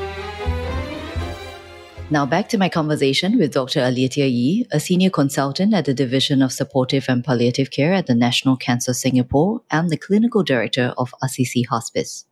Now 2.10 2.26
back 2.26 2.50
to 2.50 2.58
my 2.58 2.68
conversation 2.68 3.38
with 3.38 3.54
Dr. 3.54 3.80
Alethea 3.80 4.26
Yee, 4.26 4.66
a 4.72 4.78
senior 4.78 5.08
consultant 5.08 5.72
at 5.72 5.86
the 5.86 5.94
Division 5.94 6.42
of 6.42 6.52
Supportive 6.52 7.06
and 7.08 7.24
Palliative 7.24 7.70
Care 7.70 7.94
at 7.94 8.08
the 8.08 8.14
National 8.14 8.58
Cancer 8.58 8.92
Singapore 8.92 9.62
and 9.70 9.88
the 9.88 9.96
clinical 9.96 10.42
director 10.42 10.92
of 10.98 11.14
Assisi 11.22 11.62
Hospice. 11.62 12.26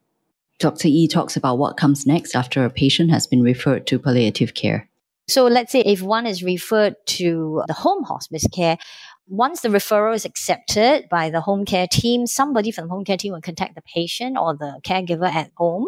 Dr. 0.59 0.89
Yee 0.89 1.09
talks 1.09 1.37
about 1.37 1.57
what 1.57 1.79
comes 1.79 2.07
next 2.07 2.35
after 2.35 2.65
a 2.65 2.71
patient 2.71 3.11
has 3.13 3.27
been 3.27 3.43
referred 3.43 3.87
to 3.87 3.99
palliative 3.99 4.53
care. 4.53 4.91
So 5.29 5.47
let's 5.47 5.73
say 5.73 5.81
if 5.81 6.01
one 6.01 6.27
is 6.27 6.43
referred 6.43 6.97
to 7.19 7.63
the 7.67 7.75
home 7.75 8.05
hospice 8.05 8.47
care, 8.53 8.79
once 9.27 9.61
the 9.61 9.69
referral 9.69 10.15
is 10.15 10.25
accepted 10.25 11.07
by 11.11 11.29
the 11.29 11.43
home 11.43 11.67
care 11.67 11.87
team, 11.87 12.27
somebody 12.27 12.71
from 12.71 12.89
the 12.89 12.95
home 12.95 13.05
care 13.05 13.19
team 13.19 13.35
will 13.35 13.43
contact 13.43 13.75
the 13.75 13.83
patient 13.83 14.39
or 14.39 14.57
the 14.57 14.81
caregiver 14.87 15.31
at 15.31 15.51
home 15.57 15.87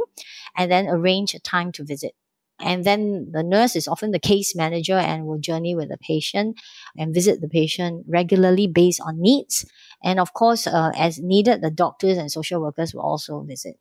and 0.57 0.71
then 0.71 0.89
arrange 0.89 1.35
a 1.35 1.41
time 1.41 1.73
to 1.73 1.85
visit. 1.85 2.13
And 2.61 2.85
then 2.85 3.31
the 3.33 3.43
nurse 3.43 3.75
is 3.77 3.89
often 3.89 4.11
the 4.11 4.19
case 4.19 4.55
manager 4.55 4.97
and 4.97 5.25
will 5.25 5.39
journey 5.39 5.75
with 5.75 5.89
the 5.89 5.97
patient 5.97 6.61
and 6.99 7.15
visit 7.15 7.41
the 7.41 7.49
patient 7.49 8.05
regularly 8.07 8.67
based 8.67 9.01
on 9.01 9.19
needs. 9.19 9.65
And 10.05 10.21
of 10.21 10.35
course, 10.35 10.67
uh, 10.67 10.91
as 10.95 11.19
needed, 11.19 11.63
the 11.63 11.71
doctors 11.71 12.19
and 12.19 12.31
social 12.31 12.61
workers 12.61 12.93
will 12.93 13.01
also 13.01 13.41
visit. 13.41 13.77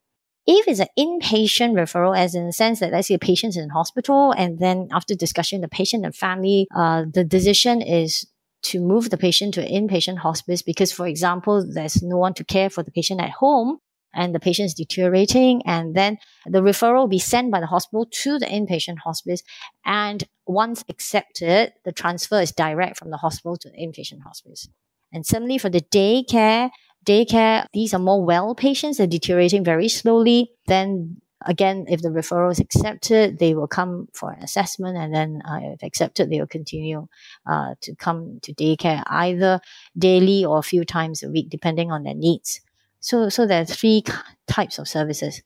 If 0.47 0.67
it's 0.67 0.79
an 0.79 0.87
inpatient 0.97 1.73
referral, 1.73 2.17
as 2.17 2.33
in 2.33 2.45
the 2.45 2.53
sense 2.53 2.79
that 2.79 2.91
let's 2.91 3.07
say 3.07 3.15
a 3.15 3.19
patient's 3.19 3.57
in 3.57 3.69
hospital, 3.69 4.31
and 4.31 4.59
then 4.59 4.87
after 4.91 5.13
discussion, 5.13 5.61
the 5.61 5.67
patient 5.67 6.05
and 6.05 6.15
family, 6.15 6.67
uh, 6.75 7.05
the 7.13 7.23
decision 7.23 7.81
is 7.81 8.25
to 8.61 8.79
move 8.79 9.09
the 9.09 9.17
patient 9.17 9.53
to 9.53 9.65
an 9.65 9.87
inpatient 9.87 10.17
hospice 10.17 10.61
because, 10.61 10.91
for 10.91 11.07
example, 11.07 11.65
there's 11.73 12.01
no 12.01 12.17
one 12.17 12.33
to 12.33 12.43
care 12.43 12.69
for 12.69 12.83
the 12.83 12.91
patient 12.91 13.21
at 13.21 13.31
home 13.31 13.79
and 14.13 14.33
the 14.33 14.39
patient 14.39 14.67
is 14.67 14.73
deteriorating. 14.73 15.61
And 15.65 15.95
then 15.95 16.17
the 16.45 16.61
referral 16.61 17.01
will 17.01 17.07
be 17.07 17.19
sent 17.19 17.51
by 17.51 17.59
the 17.59 17.67
hospital 17.67 18.07
to 18.23 18.39
the 18.39 18.45
inpatient 18.47 18.99
hospice. 18.99 19.43
And 19.85 20.23
once 20.45 20.83
accepted, 20.89 21.73
the 21.85 21.91
transfer 21.91 22.41
is 22.41 22.51
direct 22.51 22.97
from 22.97 23.11
the 23.11 23.17
hospital 23.17 23.55
to 23.57 23.69
the 23.69 23.77
inpatient 23.77 24.23
hospice. 24.23 24.67
And 25.13 25.25
similarly 25.25 25.57
for 25.57 25.69
the 25.69 25.81
daycare, 25.81 26.69
daycare, 27.05 27.65
these 27.73 27.93
are 27.93 27.99
more 27.99 28.23
well 28.23 28.55
patients. 28.55 28.97
They're 28.97 29.07
deteriorating 29.07 29.63
very 29.63 29.89
slowly. 29.89 30.51
Then 30.67 31.21
again, 31.45 31.85
if 31.87 32.01
the 32.01 32.09
referral 32.09 32.51
is 32.51 32.59
accepted, 32.59 33.39
they 33.39 33.53
will 33.55 33.67
come 33.67 34.07
for 34.13 34.31
an 34.31 34.43
assessment, 34.43 34.97
and 34.97 35.13
then 35.13 35.41
uh, 35.45 35.59
if 35.61 35.83
accepted, 35.83 36.29
they 36.29 36.39
will 36.39 36.47
continue 36.47 37.07
uh, 37.45 37.75
to 37.81 37.95
come 37.95 38.39
to 38.43 38.53
daycare 38.53 39.03
either 39.07 39.59
daily 39.97 40.45
or 40.45 40.59
a 40.59 40.63
few 40.63 40.83
times 40.83 41.23
a 41.23 41.29
week, 41.29 41.49
depending 41.49 41.91
on 41.91 42.03
their 42.03 42.15
needs. 42.15 42.61
So, 42.99 43.29
so 43.29 43.47
there 43.47 43.61
are 43.61 43.65
three 43.65 44.03
types 44.47 44.77
of 44.77 44.87
services. 44.87 45.41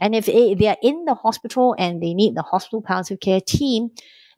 And 0.00 0.14
if 0.14 0.26
they 0.26 0.68
are 0.68 0.76
in 0.82 1.04
the 1.04 1.14
hospital 1.14 1.74
and 1.78 2.02
they 2.02 2.12
need 2.12 2.34
the 2.34 2.42
hospital 2.42 2.82
palliative 2.82 3.20
care 3.20 3.40
team, 3.40 3.90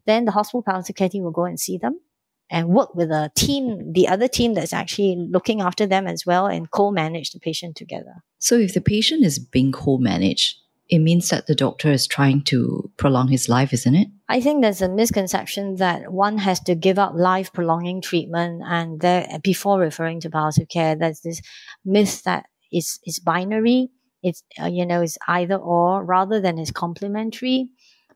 then 0.07 0.25
the 0.25 0.33
hospital 0.33 0.63
palliative 0.63 0.97
care 0.97 1.09
team 1.09 1.25
will 1.25 1.33
go 1.33 1.45
and 1.45 1.59
see 1.59 1.79
them 1.79 2.01
and 2.51 2.69
work 2.69 2.95
with 2.95 3.11
a 3.11 3.31
team, 3.37 3.93
the 3.93 4.09
other 4.09 4.29
team 4.29 4.55
that's 4.55 4.73
actually 4.73 5.17
looking 5.31 5.61
after 5.61 5.87
them 5.87 6.07
as 6.07 6.25
well 6.25 6.47
and 6.47 6.71
co-manage 6.71 7.33
the 7.33 7.41
patient 7.41 7.77
together. 7.77 8.23
So 8.39 8.57
if 8.57 8.75
the 8.75 8.81
patient 8.81 9.25
is 9.25 9.39
being 9.39 9.73
co-managed, 9.73 10.57
it 10.89 11.01
means 11.01 11.29
that 11.29 11.47
the 11.47 11.55
doctor 11.55 11.91
is 11.93 12.07
trying 12.07 12.43
to 12.45 12.91
prolong 12.97 13.29
his 13.29 13.49
life, 13.49 13.75
isn't 13.75 13.95
it? 13.95 14.09
I 14.31 14.41
think 14.41 14.63
there's 14.63 14.81
a 14.81 14.89
misconception 14.89 15.77
that 15.77 16.11
one 16.13 16.39
has 16.39 16.61
to 16.61 16.75
give 16.75 16.99
up 16.99 17.13
life 17.15 17.53
prolonging 17.53 18.01
treatment 18.01 18.63
and 18.65 19.01
there, 19.01 19.27
before 19.43 19.79
referring 19.79 20.21
to 20.21 20.31
palliative 20.31 20.69
care. 20.69 20.97
There's 20.97 21.21
this 21.21 21.43
myth 21.85 22.23
that 22.23 22.47
it's, 22.71 22.99
it's 23.05 23.19
binary. 23.19 23.91
It's, 24.23 24.43
uh, 24.61 24.67
you 24.67 24.87
know, 24.87 25.03
it's 25.03 25.19
either 25.29 25.57
or 25.57 26.05
rather 26.05 26.41
than 26.41 26.59
it's 26.59 26.71
complementary 26.71 27.69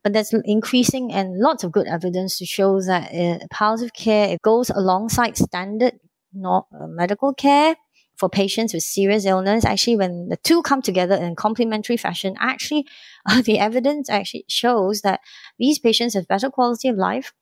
but 0.03 0.13
there's 0.13 0.35
increasing 0.45 1.13
and 1.13 1.39
lots 1.39 1.65
of 1.65 1.73
good 1.73 1.87
evidence 1.87 2.39
to 2.39 2.47
show 2.47 2.81
that 2.81 3.13
uh, 3.15 3.47
palliative 3.51 3.93
care 3.95 4.29
it 4.29 4.43
goes 4.43 4.71
alongside 4.71 5.37
standard 5.37 5.95
not 6.33 6.67
uh, 6.79 6.87
medical 6.87 7.35
care 7.35 7.77
for 8.17 8.29
patients 8.29 8.73
with 8.73 8.83
serious 8.83 9.25
illness. 9.25 9.65
Actually, 9.65 9.97
when 9.97 10.29
the 10.29 10.37
two 10.37 10.63
come 10.63 10.83
together 10.83 11.15
in 11.15 11.35
complementary 11.35 11.97
fashion, 11.97 12.37
actually, 12.39 12.87
uh, 13.29 13.43
the 13.43 13.59
evidence 13.59 14.09
actually 14.09 14.45
shows 14.49 15.01
that 15.03 15.21
these 15.59 15.79
patients 15.79 16.15
have 16.15 16.29
better 16.29 16.51
quality 16.51 16.89
of 16.89 16.97
life. 16.97 17.33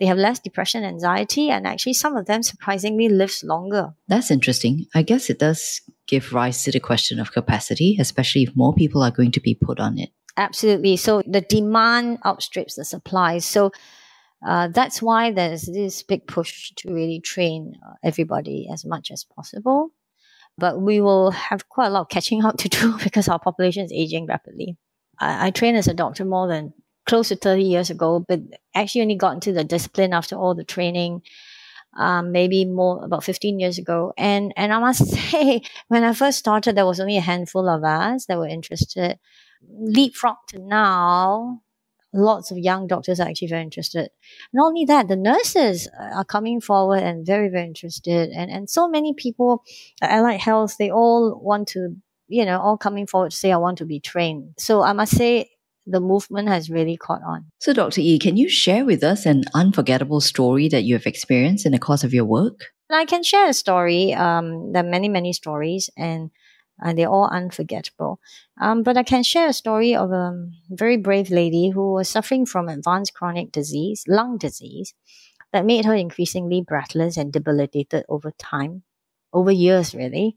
They 0.00 0.06
have 0.06 0.18
less 0.18 0.40
depression, 0.40 0.82
anxiety, 0.82 1.50
and 1.50 1.68
actually 1.68 1.92
some 1.92 2.16
of 2.16 2.26
them 2.26 2.42
surprisingly 2.42 3.08
lives 3.08 3.44
longer. 3.44 3.94
That's 4.08 4.30
interesting. 4.30 4.86
I 4.92 5.02
guess 5.02 5.30
it 5.30 5.38
does 5.38 5.80
give 6.08 6.32
rise 6.32 6.64
to 6.64 6.72
the 6.72 6.80
question 6.80 7.20
of 7.20 7.30
capacity, 7.30 7.96
especially 8.00 8.42
if 8.42 8.56
more 8.56 8.74
people 8.74 9.04
are 9.04 9.12
going 9.12 9.30
to 9.32 9.40
be 9.40 9.54
put 9.54 9.78
on 9.78 9.98
it. 9.98 10.10
Absolutely. 10.36 10.96
So 10.96 11.22
the 11.26 11.40
demand 11.40 12.18
outstrips 12.24 12.74
the 12.74 12.84
supply. 12.84 13.38
So 13.38 13.70
uh, 14.46 14.68
that's 14.68 15.00
why 15.00 15.30
there's 15.30 15.62
this 15.62 16.02
big 16.02 16.26
push 16.26 16.72
to 16.76 16.92
really 16.92 17.20
train 17.20 17.74
uh, 17.86 17.94
everybody 18.02 18.68
as 18.72 18.84
much 18.84 19.10
as 19.10 19.24
possible. 19.24 19.90
But 20.58 20.80
we 20.80 21.00
will 21.00 21.30
have 21.30 21.68
quite 21.68 21.86
a 21.86 21.90
lot 21.90 22.02
of 22.02 22.08
catching 22.08 22.44
up 22.44 22.56
to 22.58 22.68
do 22.80 22.98
because 23.02 23.28
our 23.28 23.38
population 23.38 23.84
is 23.84 23.92
aging 23.92 24.26
rapidly. 24.26 24.76
I, 25.20 25.48
I 25.48 25.50
trained 25.50 25.76
as 25.76 25.88
a 25.88 25.94
doctor 25.94 26.24
more 26.24 26.48
than 26.48 26.74
close 27.06 27.28
to 27.28 27.36
30 27.36 27.62
years 27.62 27.90
ago, 27.90 28.24
but 28.26 28.40
actually 28.74 29.02
only 29.02 29.16
got 29.16 29.34
into 29.34 29.52
the 29.52 29.64
discipline 29.64 30.12
after 30.12 30.36
all 30.36 30.54
the 30.54 30.64
training. 30.64 31.22
Um, 31.96 32.32
maybe 32.32 32.64
more 32.64 33.04
about 33.04 33.22
15 33.22 33.60
years 33.60 33.78
ago. 33.78 34.12
And, 34.18 34.52
and 34.56 34.72
I 34.72 34.80
must 34.80 35.06
say, 35.30 35.62
when 35.86 36.02
I 36.02 36.12
first 36.12 36.40
started, 36.40 36.76
there 36.76 36.86
was 36.86 36.98
only 36.98 37.16
a 37.16 37.20
handful 37.20 37.68
of 37.68 37.84
us 37.84 38.26
that 38.26 38.36
were 38.36 38.48
interested 38.48 39.16
leapfrog 39.70 40.36
to 40.48 40.58
now, 40.58 41.60
lots 42.12 42.50
of 42.50 42.58
young 42.58 42.86
doctors 42.86 43.20
are 43.20 43.28
actually 43.28 43.48
very 43.48 43.62
interested. 43.62 44.08
Not 44.52 44.66
only 44.66 44.84
that, 44.86 45.08
the 45.08 45.16
nurses 45.16 45.88
are 45.98 46.24
coming 46.24 46.60
forward 46.60 47.02
and 47.02 47.26
very, 47.26 47.48
very 47.48 47.66
interested. 47.66 48.30
And, 48.30 48.50
and 48.50 48.70
so 48.70 48.88
many 48.88 49.14
people, 49.14 49.62
at 50.00 50.10
allied 50.10 50.40
health, 50.40 50.76
they 50.78 50.90
all 50.90 51.38
want 51.42 51.68
to, 51.68 51.96
you 52.28 52.44
know, 52.44 52.60
all 52.60 52.78
coming 52.78 53.06
forward 53.06 53.32
to 53.32 53.36
say, 53.36 53.52
I 53.52 53.56
want 53.56 53.78
to 53.78 53.84
be 53.84 54.00
trained. 54.00 54.54
So 54.58 54.82
I 54.82 54.92
must 54.92 55.16
say, 55.16 55.50
the 55.86 56.00
movement 56.00 56.48
has 56.48 56.70
really 56.70 56.96
caught 56.96 57.20
on. 57.26 57.44
So, 57.58 57.74
Dr. 57.74 58.00
E, 58.00 58.18
can 58.18 58.38
you 58.38 58.48
share 58.48 58.86
with 58.86 59.04
us 59.04 59.26
an 59.26 59.44
unforgettable 59.52 60.22
story 60.22 60.66
that 60.68 60.84
you 60.84 60.94
have 60.94 61.06
experienced 61.06 61.66
in 61.66 61.72
the 61.72 61.78
course 61.78 62.02
of 62.04 62.14
your 62.14 62.24
work? 62.24 62.72
I 62.90 63.04
can 63.04 63.22
share 63.22 63.48
a 63.48 63.52
story. 63.52 64.14
Um, 64.14 64.72
there 64.72 64.84
are 64.84 64.88
many, 64.88 65.08
many 65.08 65.32
stories, 65.32 65.90
and 65.96 66.30
and 66.80 66.98
they're 66.98 67.08
all 67.08 67.28
unforgettable. 67.30 68.20
Um, 68.60 68.82
but 68.82 68.96
I 68.96 69.02
can 69.02 69.22
share 69.22 69.48
a 69.48 69.52
story 69.52 69.94
of 69.94 70.10
a 70.10 70.48
very 70.70 70.96
brave 70.96 71.30
lady 71.30 71.70
who 71.70 71.92
was 71.92 72.08
suffering 72.08 72.46
from 72.46 72.68
advanced 72.68 73.14
chronic 73.14 73.52
disease, 73.52 74.04
lung 74.08 74.38
disease, 74.38 74.94
that 75.52 75.64
made 75.64 75.84
her 75.84 75.94
increasingly 75.94 76.60
breathless 76.60 77.16
and 77.16 77.32
debilitated 77.32 78.04
over 78.08 78.32
time, 78.38 78.82
over 79.32 79.52
years 79.52 79.94
really. 79.94 80.36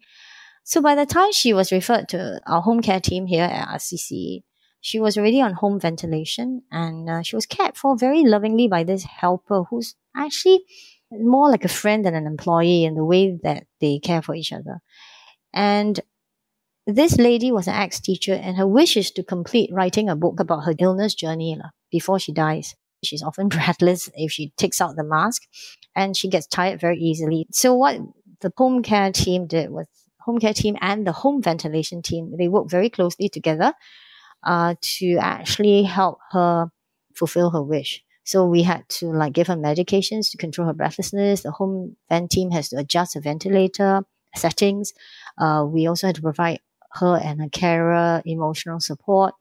So 0.64 0.82
by 0.82 0.96
the 0.96 1.06
time 1.06 1.32
she 1.32 1.54
was 1.54 1.72
referred 1.72 2.10
to 2.10 2.42
our 2.46 2.62
home 2.62 2.82
care 2.82 3.00
team 3.00 3.26
here 3.26 3.46
at 3.46 3.76
Assisi, 3.76 4.44
she 4.80 5.00
was 5.00 5.18
already 5.18 5.42
on 5.42 5.54
home 5.54 5.80
ventilation 5.80 6.62
and 6.72 7.10
uh, 7.10 7.22
she 7.24 7.36
was 7.36 7.46
cared 7.46 7.76
for 7.76 7.98
very 7.98 8.24
lovingly 8.24 8.68
by 8.68 8.84
this 8.84 9.04
helper 9.04 9.64
who's 9.70 9.96
actually 10.16 10.64
more 11.12 11.50
like 11.50 11.66
a 11.66 11.70
friend 11.70 12.06
than 12.06 12.16
an 12.16 12.28
employee 12.28 12.84
in 12.84 12.96
the 12.96 13.06
way 13.06 13.40
that 13.44 13.66
they 13.82 14.00
care 14.00 14.22
for 14.22 14.36
each 14.36 14.54
other. 14.54 14.82
And 15.54 16.00
this 16.88 17.18
lady 17.18 17.52
was 17.52 17.68
an 17.68 17.76
ex 17.76 18.00
teacher, 18.00 18.34
and 18.34 18.56
her 18.58 18.66
wish 18.66 18.96
is 18.96 19.12
to 19.12 19.24
complete 19.24 19.70
writing 19.74 20.10
a 20.10 20.16
book 20.16 20.40
about 20.40 20.62
her 20.62 20.74
illness 20.80 21.14
journey 21.14 21.60
before 21.92 22.18
she 22.18 22.32
dies. 22.32 22.76
She's 23.04 23.22
often 23.22 23.50
breathless 23.56 24.10
if 24.16 24.32
she 24.32 24.54
takes 24.58 24.80
out 24.80 24.96
the 24.96 25.04
mask, 25.04 25.44
and 25.96 26.16
she 26.16 26.30
gets 26.30 26.48
tired 26.48 26.80
very 26.80 26.98
easily. 26.98 27.46
So, 27.52 27.76
what 27.76 28.00
the 28.40 28.54
home 28.56 28.82
care 28.84 29.12
team 29.12 29.48
did 29.48 29.70
was 29.70 29.88
home 30.22 30.40
care 30.40 30.54
team 30.54 30.78
and 30.82 31.06
the 31.06 31.12
home 31.12 31.42
ventilation 31.42 32.02
team 32.02 32.34
they 32.38 32.48
worked 32.48 32.70
very 32.70 32.90
closely 32.90 33.30
together 33.30 33.74
uh, 34.44 34.76
to 34.82 35.18
actually 35.18 35.84
help 35.84 36.20
her 36.32 36.70
fulfill 37.16 37.50
her 37.52 37.64
wish. 37.64 38.04
So 38.24 38.46
we 38.46 38.64
had 38.64 38.88
to 38.90 39.08
like 39.08 39.34
give 39.34 39.48
her 39.48 39.56
medications 39.56 40.32
to 40.32 40.38
control 40.38 40.68
her 40.68 40.74
breathlessness. 40.74 41.44
The 41.44 41.52
home 41.52 41.96
vent 42.10 42.30
team 42.30 42.52
has 42.52 42.70
to 42.70 42.78
adjust 42.78 43.14
the 43.14 43.22
ventilator 43.22 44.02
settings. 44.36 44.94
Uh, 45.38 45.66
we 45.68 45.88
also 45.88 46.08
had 46.08 46.16
to 46.18 46.22
provide 46.22 46.60
her 47.00 47.20
and 47.24 47.42
her 47.42 47.50
carer 47.50 48.22
emotional 48.26 48.80
support, 48.80 49.34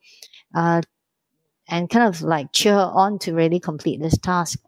uh, 0.55 0.83
and 1.69 1.91
kind 1.91 2.09
of 2.09 2.23
like 2.23 2.53
cheer 2.53 2.75
her 2.75 2.91
on 2.93 3.19
to 3.21 3.35
really 3.35 3.61
complete 3.61 4.01
this 4.01 4.19
task. 4.19 4.61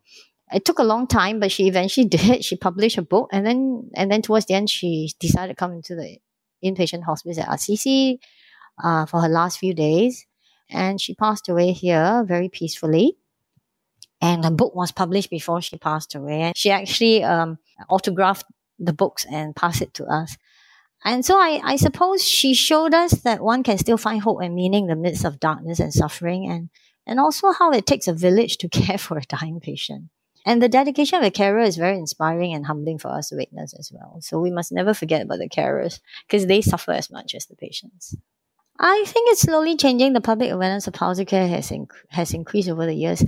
It 0.52 0.64
took 0.64 0.78
a 0.78 0.84
long 0.84 1.06
time, 1.06 1.40
but 1.40 1.52
she 1.52 1.68
eventually 1.68 2.06
did. 2.16 2.44
She 2.44 2.56
published 2.56 2.98
a 2.98 3.02
book, 3.02 3.28
and 3.32 3.46
then 3.46 3.90
and 3.94 4.10
then 4.10 4.22
towards 4.22 4.46
the 4.46 4.54
end, 4.54 4.70
she 4.70 5.12
decided 5.18 5.52
to 5.52 5.56
come 5.56 5.72
into 5.72 5.94
the 5.94 6.18
inpatient 6.64 7.04
hospice 7.04 7.38
at 7.38 7.52
Assisi 7.52 8.20
uh, 8.82 9.06
for 9.06 9.20
her 9.20 9.28
last 9.28 9.58
few 9.58 9.74
days, 9.74 10.26
and 10.70 11.00
she 11.00 11.14
passed 11.14 11.48
away 11.48 11.72
here 11.72 12.24
very 12.26 12.48
peacefully. 12.48 13.16
And 14.20 14.42
the 14.42 14.50
book 14.50 14.74
was 14.74 14.90
published 14.90 15.30
before 15.30 15.62
she 15.62 15.78
passed 15.78 16.16
away, 16.16 16.52
she 16.56 16.70
actually 16.70 17.22
um, 17.22 17.58
autographed 17.88 18.46
the 18.78 18.92
books 18.92 19.24
and 19.30 19.54
passed 19.54 19.82
it 19.82 19.94
to 19.94 20.04
us. 20.06 20.36
And 21.04 21.24
so 21.24 21.38
I, 21.38 21.60
I 21.64 21.76
suppose 21.76 22.26
she 22.26 22.54
showed 22.54 22.94
us 22.94 23.12
that 23.22 23.40
one 23.40 23.62
can 23.62 23.78
still 23.78 23.96
find 23.96 24.20
hope 24.20 24.40
and 24.42 24.54
meaning 24.54 24.84
in 24.84 24.90
the 24.90 24.96
midst 24.96 25.24
of 25.24 25.40
darkness 25.40 25.80
and 25.80 25.92
suffering. 25.92 26.48
And, 26.50 26.70
and 27.06 27.20
also 27.20 27.52
how 27.52 27.70
it 27.72 27.86
takes 27.86 28.08
a 28.08 28.12
village 28.12 28.58
to 28.58 28.68
care 28.68 28.98
for 28.98 29.18
a 29.18 29.22
dying 29.22 29.60
patient. 29.60 30.10
And 30.46 30.62
the 30.62 30.68
dedication 30.68 31.18
of 31.18 31.24
the 31.24 31.30
carer 31.30 31.60
is 31.60 31.76
very 31.76 31.98
inspiring 31.98 32.54
and 32.54 32.66
humbling 32.66 32.98
for 32.98 33.08
us 33.08 33.28
to 33.28 33.36
witness 33.36 33.74
as 33.78 33.92
well. 33.92 34.18
So 34.20 34.40
we 34.40 34.50
must 34.50 34.72
never 34.72 34.94
forget 34.94 35.22
about 35.22 35.38
the 35.38 35.48
carers 35.48 36.00
because 36.26 36.46
they 36.46 36.62
suffer 36.62 36.92
as 36.92 37.10
much 37.10 37.34
as 37.34 37.46
the 37.46 37.56
patients. 37.56 38.16
I 38.78 39.04
think 39.06 39.30
it's 39.30 39.42
slowly 39.42 39.76
changing. 39.76 40.12
The 40.12 40.20
public 40.20 40.50
awareness 40.50 40.86
of 40.86 40.94
palliative 40.94 41.26
care 41.26 41.48
has 41.48 41.70
inc- 41.70 41.90
has 42.10 42.32
increased 42.32 42.68
over 42.68 42.86
the 42.86 42.94
years, 42.94 43.24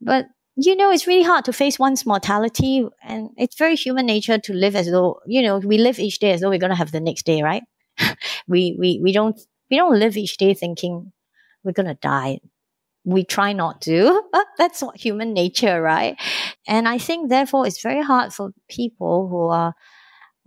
but 0.00 0.26
you 0.56 0.76
know 0.76 0.90
it's 0.90 1.06
really 1.06 1.22
hard 1.22 1.44
to 1.46 1.52
face 1.52 1.78
one's 1.78 2.06
mortality, 2.06 2.86
and 3.02 3.30
it's 3.36 3.56
very 3.56 3.76
human 3.76 4.06
nature 4.06 4.38
to 4.38 4.52
live 4.52 4.76
as 4.76 4.90
though 4.90 5.20
you 5.26 5.42
know 5.42 5.58
we 5.58 5.78
live 5.78 5.98
each 5.98 6.18
day 6.18 6.32
as 6.32 6.40
though 6.40 6.50
we're 6.50 6.58
going 6.58 6.70
to 6.70 6.76
have 6.76 6.92
the 6.92 7.00
next 7.00 7.24
day, 7.24 7.42
right? 7.42 7.62
we 8.48 8.76
we 8.78 9.00
we 9.02 9.12
don't 9.12 9.40
we 9.70 9.76
don't 9.76 9.98
live 9.98 10.16
each 10.16 10.36
day 10.36 10.54
thinking 10.54 11.12
we're 11.64 11.72
going 11.72 11.86
to 11.86 11.94
die 11.94 12.40
we 13.04 13.24
try 13.24 13.52
not 13.52 13.80
to. 13.82 14.22
But 14.32 14.46
that's 14.58 14.82
what 14.82 14.96
human 14.96 15.32
nature, 15.32 15.80
right? 15.82 16.16
And 16.66 16.88
I 16.88 16.98
think 16.98 17.28
therefore 17.28 17.66
it's 17.66 17.82
very 17.82 18.02
hard 18.02 18.32
for 18.32 18.52
people 18.68 19.28
who 19.28 19.48
are 19.48 19.74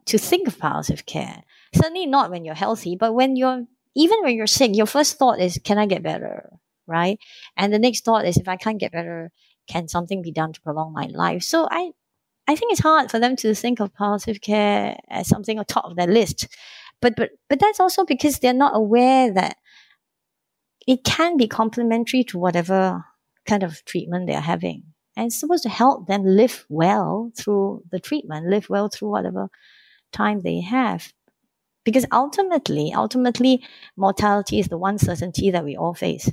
to 0.07 0.17
think 0.17 0.47
of 0.47 0.59
palliative 0.59 1.05
care. 1.05 1.43
Certainly 1.75 2.05
not 2.07 2.31
when 2.31 2.45
you're 2.45 2.55
healthy, 2.55 2.95
but 2.95 3.13
when 3.13 3.35
you're 3.35 3.63
even 3.95 4.19
when 4.24 4.35
you're 4.35 4.47
sick, 4.47 4.75
your 4.75 4.85
first 4.85 5.17
thought 5.17 5.39
is, 5.39 5.59
can 5.63 5.77
I 5.77 5.85
get 5.85 6.03
better? 6.03 6.50
Right? 6.88 7.17
And 7.57 7.74
the 7.74 7.79
next 7.79 8.05
thought 8.05 8.25
is, 8.25 8.38
if 8.38 8.47
I 8.47 8.57
can't 8.57 8.79
get 8.79 8.91
better, 8.91 9.31
can 9.67 9.88
something 9.88 10.22
be 10.22 10.31
done 10.31 10.53
to 10.53 10.62
prolong 10.62 10.93
my 10.93 11.07
life? 11.07 11.43
So 11.43 11.67
I 11.69 11.91
I 12.48 12.55
think 12.55 12.72
it's 12.72 12.81
hard 12.81 13.10
for 13.10 13.19
them 13.19 13.36
to 13.38 13.55
think 13.55 13.79
of 13.79 13.93
palliative 13.93 14.41
care 14.41 14.98
as 15.10 15.27
something 15.27 15.57
on 15.57 15.65
top 15.65 15.86
of 15.86 15.95
their 15.95 16.07
list. 16.07 16.48
But 17.01 17.15
but 17.15 17.31
but 17.50 17.60
that's 17.60 17.79
also 17.79 18.05
because 18.05 18.39
they're 18.39 18.53
not 18.53 18.75
aware 18.75 19.34
that 19.34 19.57
it 20.88 21.03
can 21.03 21.38
be 21.38 21.48
complementary 21.48 22.24
to 22.25 22.38
whatever 22.38 23.03
kind 23.45 23.63
of 23.63 23.84
treatment 23.86 24.27
they're 24.27 24.41
having. 24.41 24.84
And 25.17 25.27
it's 25.27 25.39
supposed 25.39 25.63
to 25.63 25.69
help 25.69 26.07
them 26.07 26.24
live 26.24 26.65
well 26.69 27.31
through 27.38 27.84
the 27.91 28.00
treatment, 28.00 28.48
live 28.48 28.69
well 28.69 28.89
through 28.89 29.10
whatever 29.10 29.50
time 30.12 30.41
they 30.41 30.62
have. 30.62 31.13
Because 31.84 32.05
ultimately, 32.12 32.93
ultimately, 32.93 33.63
mortality 33.95 34.60
is 34.60 34.67
the 34.67 34.77
one 34.77 34.98
certainty 34.98 35.51
that 35.51 35.63
we 35.63 35.77
all 35.77 35.93
face. 35.93 36.29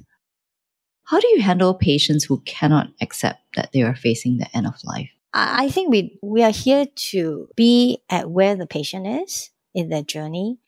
How 1.12 1.20
do 1.20 1.28
you 1.28 1.42
handle 1.42 1.74
patients 1.74 2.24
who 2.24 2.40
cannot 2.46 2.88
accept 3.02 3.40
that 3.54 3.68
they 3.74 3.82
are 3.82 3.94
facing 3.94 4.38
the 4.38 4.56
end 4.56 4.66
of 4.66 4.82
life? 4.82 5.10
I 5.34 5.68
think 5.68 5.90
we, 5.90 6.18
we 6.22 6.42
are 6.42 6.50
here 6.50 6.86
to 7.10 7.48
be 7.54 7.98
at 8.08 8.30
where 8.30 8.56
the 8.56 8.66
patient 8.66 9.06
is 9.06 9.50
in 9.74 9.90
their 9.90 10.02
journey. 10.02 10.58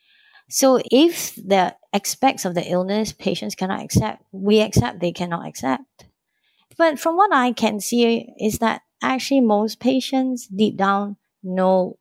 So 0.50 0.82
if 0.90 1.34
the 1.36 1.74
aspects 1.94 2.44
of 2.44 2.54
the 2.54 2.70
illness 2.70 3.10
patients 3.10 3.54
cannot 3.54 3.82
accept, 3.82 4.22
we 4.32 4.60
accept 4.60 5.00
they 5.00 5.12
cannot 5.12 5.48
accept. 5.48 6.04
But 6.76 6.98
from 6.98 7.16
what 7.16 7.32
I 7.32 7.52
can 7.52 7.80
see 7.80 8.28
is 8.38 8.58
that 8.58 8.82
actually 9.02 9.40
most 9.40 9.80
patients 9.80 10.46
deep 10.46 10.76
down 10.76 11.16
know 11.42 11.98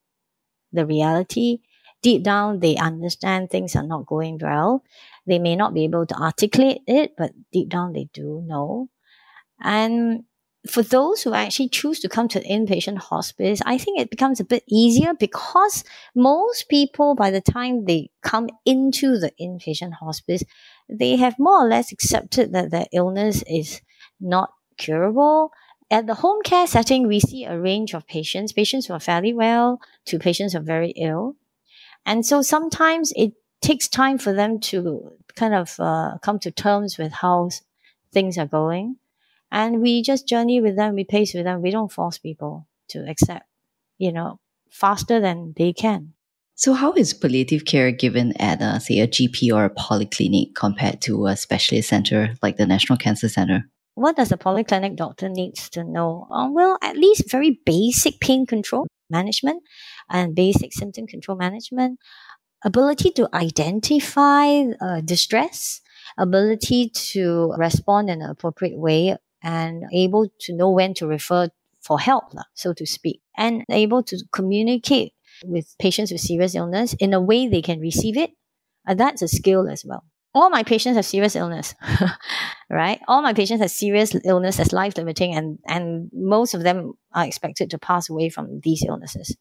the 0.74 0.86
reality. 0.86 1.60
Deep 2.04 2.22
down, 2.24 2.60
they 2.60 2.76
understand 2.76 3.50
things 3.50 3.76
are 3.76 3.88
not 3.88 4.06
going 4.06 4.38
well. 4.40 4.84
They 5.26 5.40
may 5.40 5.56
not 5.56 5.74
be 5.74 5.86
able 5.86 6.06
to 6.06 6.16
articulate 6.16 6.82
it, 6.86 7.16
but 7.18 7.32
deep 7.52 7.70
down 7.70 7.94
they 7.94 8.10
do 8.14 8.44
know. 8.46 8.90
And 9.62 10.26
for 10.70 10.82
those 10.82 11.22
who 11.24 11.34
actually 11.34 11.70
choose 11.70 12.00
to 12.02 12.10
come 12.10 12.28
to 12.30 12.44
inpatient 12.44 12.98
hospice, 12.98 13.62
I 13.66 13.78
think 13.78 14.00
it 14.00 14.10
becomes 14.10 14.40
a 14.40 14.46
bit 14.46 14.64
easier 14.70 15.14
because 15.14 15.84
most 16.16 16.70
people, 16.70 17.16
by 17.16 17.32
the 17.32 17.42
time 17.42 17.86
they 17.86 18.12
come 18.22 18.50
into 18.66 19.18
the 19.18 19.32
inpatient 19.40 19.94
hospice, 19.94 20.44
they 20.90 21.18
have 21.18 21.40
more 21.40 21.66
or 21.66 21.70
less 21.70 21.92
accepted 21.92 22.54
that 22.54 22.72
their 22.72 22.88
illness 22.94 23.44
is 23.48 23.82
not 24.22 24.52
curable. 24.78 25.52
At 25.92 26.08
the 26.08 26.16
home 26.16 26.42
care 26.44 26.68
setting, 26.68 27.08
we 27.08 27.20
see 27.20 27.44
a 27.44 27.60
range 27.60 27.94
of 27.94 28.08
patients, 28.08 28.54
patients 28.54 28.88
who 28.88 28.94
are 28.94 29.00
fairly 29.00 29.34
well 29.34 29.80
to 30.06 30.18
patients 30.18 30.54
who 30.54 30.60
are 30.60 30.64
very 30.64 30.92
ill. 30.92 31.36
And 32.06 32.26
so 32.26 32.42
sometimes 32.42 33.14
it 33.16 33.34
takes 33.62 33.88
time 33.88 34.18
for 34.18 34.34
them 34.34 34.60
to 34.60 35.12
kind 35.36 35.54
of 35.54 35.80
uh, 35.80 36.18
come 36.22 36.40
to 36.40 36.52
terms 36.52 36.98
with 36.98 37.12
how 37.12 37.50
things 38.12 38.38
are 38.38 38.46
going. 38.46 38.98
And 39.52 39.82
we 39.82 40.02
just 40.02 40.28
journey 40.28 40.62
with 40.62 40.76
them, 40.76 40.96
we 40.96 41.04
pace 41.04 41.34
with 41.34 41.46
them. 41.46 41.62
We 41.62 41.72
don't 41.72 41.92
force 41.92 42.18
people 42.18 42.68
to 42.90 43.08
accept, 43.08 43.46
you 43.98 44.12
know, 44.12 44.40
faster 44.70 45.20
than 45.20 45.54
they 45.56 45.74
can. 45.74 46.14
So, 46.56 46.74
how 46.74 46.94
is 46.94 47.14
palliative 47.14 47.66
care 47.66 47.92
given 47.92 48.34
at, 48.40 48.62
a, 48.62 48.80
say, 48.80 49.00
a 49.00 49.08
GP 49.08 49.52
or 49.54 49.66
a 49.66 49.70
polyclinic 49.70 50.54
compared 50.56 51.02
to 51.02 51.28
a 51.28 51.36
specialist 51.36 51.90
center 51.90 52.36
like 52.44 52.58
the 52.58 52.66
National 52.66 52.98
Cancer 52.98 53.28
Center? 53.30 53.70
What 53.96 54.16
does 54.16 54.32
a 54.32 54.38
polyclinic 54.38 54.96
doctor 54.96 55.30
needs 55.30 55.70
to 55.72 55.84
know? 55.84 56.28
Uh, 56.32 56.50
well, 56.52 56.78
at 56.82 56.98
least 56.98 57.30
very 57.30 57.60
basic 57.66 58.20
pain 58.20 58.46
control 58.46 58.88
management 59.14 59.64
and 60.10 60.36
basic 60.36 60.74
symptom 60.74 61.08
control 61.08 61.38
management, 61.38 62.00
ability 62.66 63.12
to 63.12 63.30
identify 63.34 64.46
uh, 64.82 65.02
distress, 65.02 65.82
ability 66.18 66.90
to 66.90 67.54
respond 67.58 68.10
in 68.10 68.22
an 68.22 68.30
appropriate 68.30 68.78
way 68.78 69.16
and 69.42 69.84
able 69.94 70.28
to 70.40 70.56
know 70.56 70.72
when 70.72 70.94
to 70.96 71.08
refer 71.08 71.50
for 71.82 72.00
help, 72.00 72.26
so 72.54 72.74
to 72.74 72.86
speak, 72.86 73.22
and 73.38 73.64
able 73.70 74.02
to 74.04 74.18
communicate 74.32 75.14
with 75.46 75.76
patients 75.80 76.12
with 76.12 76.22
serious 76.22 76.56
illness 76.56 76.96
in 77.00 77.14
a 77.14 77.20
way 77.22 77.48
they 77.48 77.62
can 77.62 77.80
receive 77.80 78.18
it. 78.18 78.32
And 78.88 79.00
that's 79.00 79.22
a 79.22 79.28
skill 79.28 79.68
as 79.70 79.84
well. 79.86 80.04
All 80.36 80.50
my 80.50 80.64
patients 80.64 80.96
have 80.96 81.06
serious 81.06 81.36
illness, 81.36 81.76
right? 82.70 83.00
All 83.08 83.22
my 83.22 83.34
patients 83.34 83.62
have 83.62 83.72
serious 83.72 84.16
illness 84.26 84.58
that's 84.58 84.74
life 84.74 84.98
limiting, 84.98 85.36
and, 85.36 85.60
and 85.68 86.10
most 86.14 86.54
of 86.54 86.64
them 86.64 86.94
are 87.14 87.26
expected 87.26 87.70
to 87.70 87.78
pass 87.78 88.10
away 88.10 88.30
from 88.30 88.60
these 88.64 88.84
illnesses. 88.88 89.36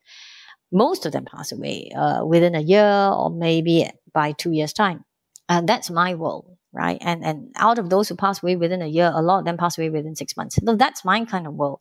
Most 0.70 1.06
of 1.06 1.12
them 1.12 1.24
pass 1.24 1.52
away 1.52 1.90
uh, 1.96 2.24
within 2.24 2.54
a 2.54 2.60
year 2.60 3.10
or 3.14 3.30
maybe 3.30 3.90
by 4.12 4.32
two 4.32 4.52
years' 4.52 4.72
time. 4.72 5.04
And 5.48 5.68
that's 5.68 5.90
my 5.90 6.14
world 6.14 6.56
right? 6.72 6.98
And 7.00 7.24
and 7.24 7.52
out 7.56 7.78
of 7.78 7.90
those 7.90 8.08
who 8.08 8.16
pass 8.16 8.42
away 8.42 8.56
within 8.56 8.82
a 8.82 8.86
year, 8.86 9.12
a 9.14 9.22
lot 9.22 9.40
of 9.40 9.44
them 9.44 9.56
pass 9.58 9.76
away 9.78 9.90
within 9.90 10.16
six 10.16 10.36
months. 10.36 10.58
So 10.64 10.74
that's 10.74 11.04
my 11.04 11.24
kind 11.24 11.46
of 11.46 11.54
world. 11.54 11.80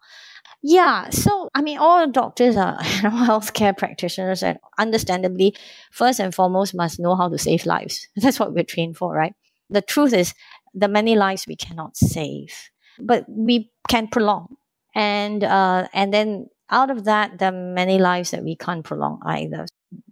Yeah. 0.63 1.09
So 1.09 1.49
I 1.55 1.61
mean, 1.61 1.77
all 1.79 2.07
doctors 2.07 2.55
are 2.55 2.77
healthcare 2.81 3.75
practitioners, 3.75 4.43
and 4.43 4.59
understandably, 4.77 5.55
first 5.91 6.19
and 6.19 6.33
foremost, 6.33 6.75
must 6.75 6.99
know 6.99 7.15
how 7.15 7.29
to 7.29 7.37
save 7.37 7.65
lives. 7.65 8.07
That's 8.15 8.39
what 8.39 8.53
we're 8.53 8.63
trained 8.63 8.97
for, 8.97 9.13
right? 9.13 9.33
The 9.69 9.81
truth 9.81 10.13
is, 10.13 10.33
the 10.73 10.87
many 10.87 11.15
lives 11.15 11.47
we 11.47 11.55
cannot 11.55 11.97
save, 11.97 12.53
but 12.99 13.25
we 13.27 13.71
can 13.89 14.07
prolong, 14.07 14.55
and 14.93 15.43
uh, 15.43 15.87
and 15.93 16.13
then 16.13 16.47
out 16.69 16.91
of 16.91 17.05
that, 17.05 17.39
the 17.39 17.51
many 17.51 17.97
lives 17.97 18.31
that 18.31 18.43
we 18.43 18.55
can't 18.55 18.83
prolong 18.83 19.19
either. 19.25 19.65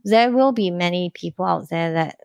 There 0.03 0.31
will 0.31 0.51
be 0.51 0.71
many 0.71 1.11
people 1.13 1.45
out 1.45 1.69
there 1.69 1.93
that 1.93 2.17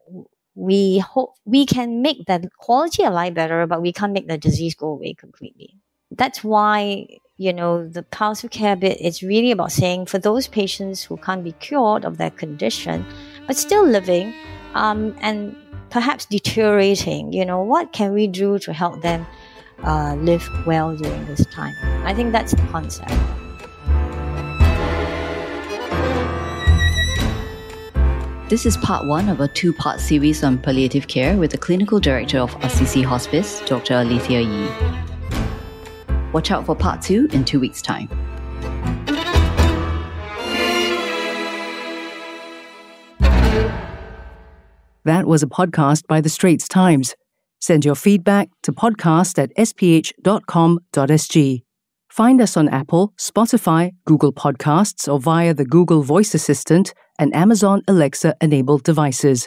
we 0.54 0.98
hope 0.98 1.34
we 1.44 1.66
can 1.66 2.02
make 2.02 2.26
the 2.26 2.48
quality 2.58 3.04
of 3.04 3.12
life 3.12 3.34
better, 3.34 3.66
but 3.66 3.82
we 3.82 3.92
can't 3.92 4.12
make 4.12 4.28
the 4.28 4.38
disease 4.38 4.74
go 4.74 4.88
away 4.88 5.14
completely. 5.14 5.76
That's 6.10 6.44
why, 6.44 7.06
you 7.36 7.52
know, 7.52 7.88
the 7.88 8.02
palliative 8.02 8.50
care 8.50 8.76
bit 8.76 9.00
is 9.00 9.22
really 9.22 9.50
about 9.50 9.72
saying 9.72 10.06
for 10.06 10.18
those 10.18 10.46
patients 10.46 11.02
who 11.02 11.16
can't 11.16 11.42
be 11.42 11.52
cured 11.52 12.04
of 12.04 12.16
their 12.16 12.30
condition, 12.30 13.04
but 13.46 13.56
still 13.56 13.84
living, 13.84 14.32
um, 14.74 15.16
and 15.20 15.56
perhaps 15.90 16.26
deteriorating, 16.26 17.32
you 17.32 17.44
know, 17.44 17.60
what 17.60 17.92
can 17.92 18.12
we 18.12 18.28
do 18.28 18.58
to 18.60 18.72
help 18.72 19.02
them 19.02 19.26
uh, 19.82 20.14
live 20.16 20.48
well 20.64 20.96
during 20.96 21.24
this 21.26 21.44
time? 21.46 21.74
I 22.06 22.14
think 22.14 22.30
that's 22.30 22.52
the 22.52 22.62
concept. 22.68 23.12
This 28.48 28.66
is 28.66 28.76
part 28.76 29.08
one 29.08 29.28
of 29.28 29.40
a 29.40 29.48
two 29.48 29.72
part 29.72 29.98
series 29.98 30.44
on 30.44 30.58
palliative 30.58 31.08
care 31.08 31.36
with 31.36 31.50
the 31.50 31.58
clinical 31.58 31.98
director 31.98 32.38
of 32.38 32.54
Assisi 32.62 33.02
Hospice, 33.02 33.60
Dr. 33.66 33.94
Alethea 33.94 34.42
Yee. 34.42 35.03
Watch 36.34 36.50
out 36.50 36.66
for 36.66 36.74
part 36.74 37.00
two 37.00 37.28
in 37.32 37.44
two 37.44 37.60
weeks' 37.60 37.80
time. 37.80 38.08
That 45.04 45.26
was 45.26 45.42
a 45.42 45.46
podcast 45.46 46.06
by 46.06 46.20
The 46.22 46.28
Straits 46.30 46.66
Times. 46.66 47.14
Send 47.60 47.84
your 47.84 47.94
feedback 47.94 48.48
to 48.62 48.72
podcast 48.72 49.38
at 49.38 49.54
sph.com.sg. 49.56 50.12
Find 52.08 52.40
us 52.40 52.56
on 52.56 52.68
Apple, 52.68 53.12
Spotify, 53.18 53.90
Google 54.06 54.32
Podcasts, 54.32 55.12
or 55.12 55.20
via 55.20 55.52
the 55.52 55.64
Google 55.64 56.02
Voice 56.02 56.34
Assistant 56.34 56.94
and 57.18 57.34
Amazon 57.34 57.82
Alexa 57.86 58.34
enabled 58.40 58.82
devices. 58.82 59.46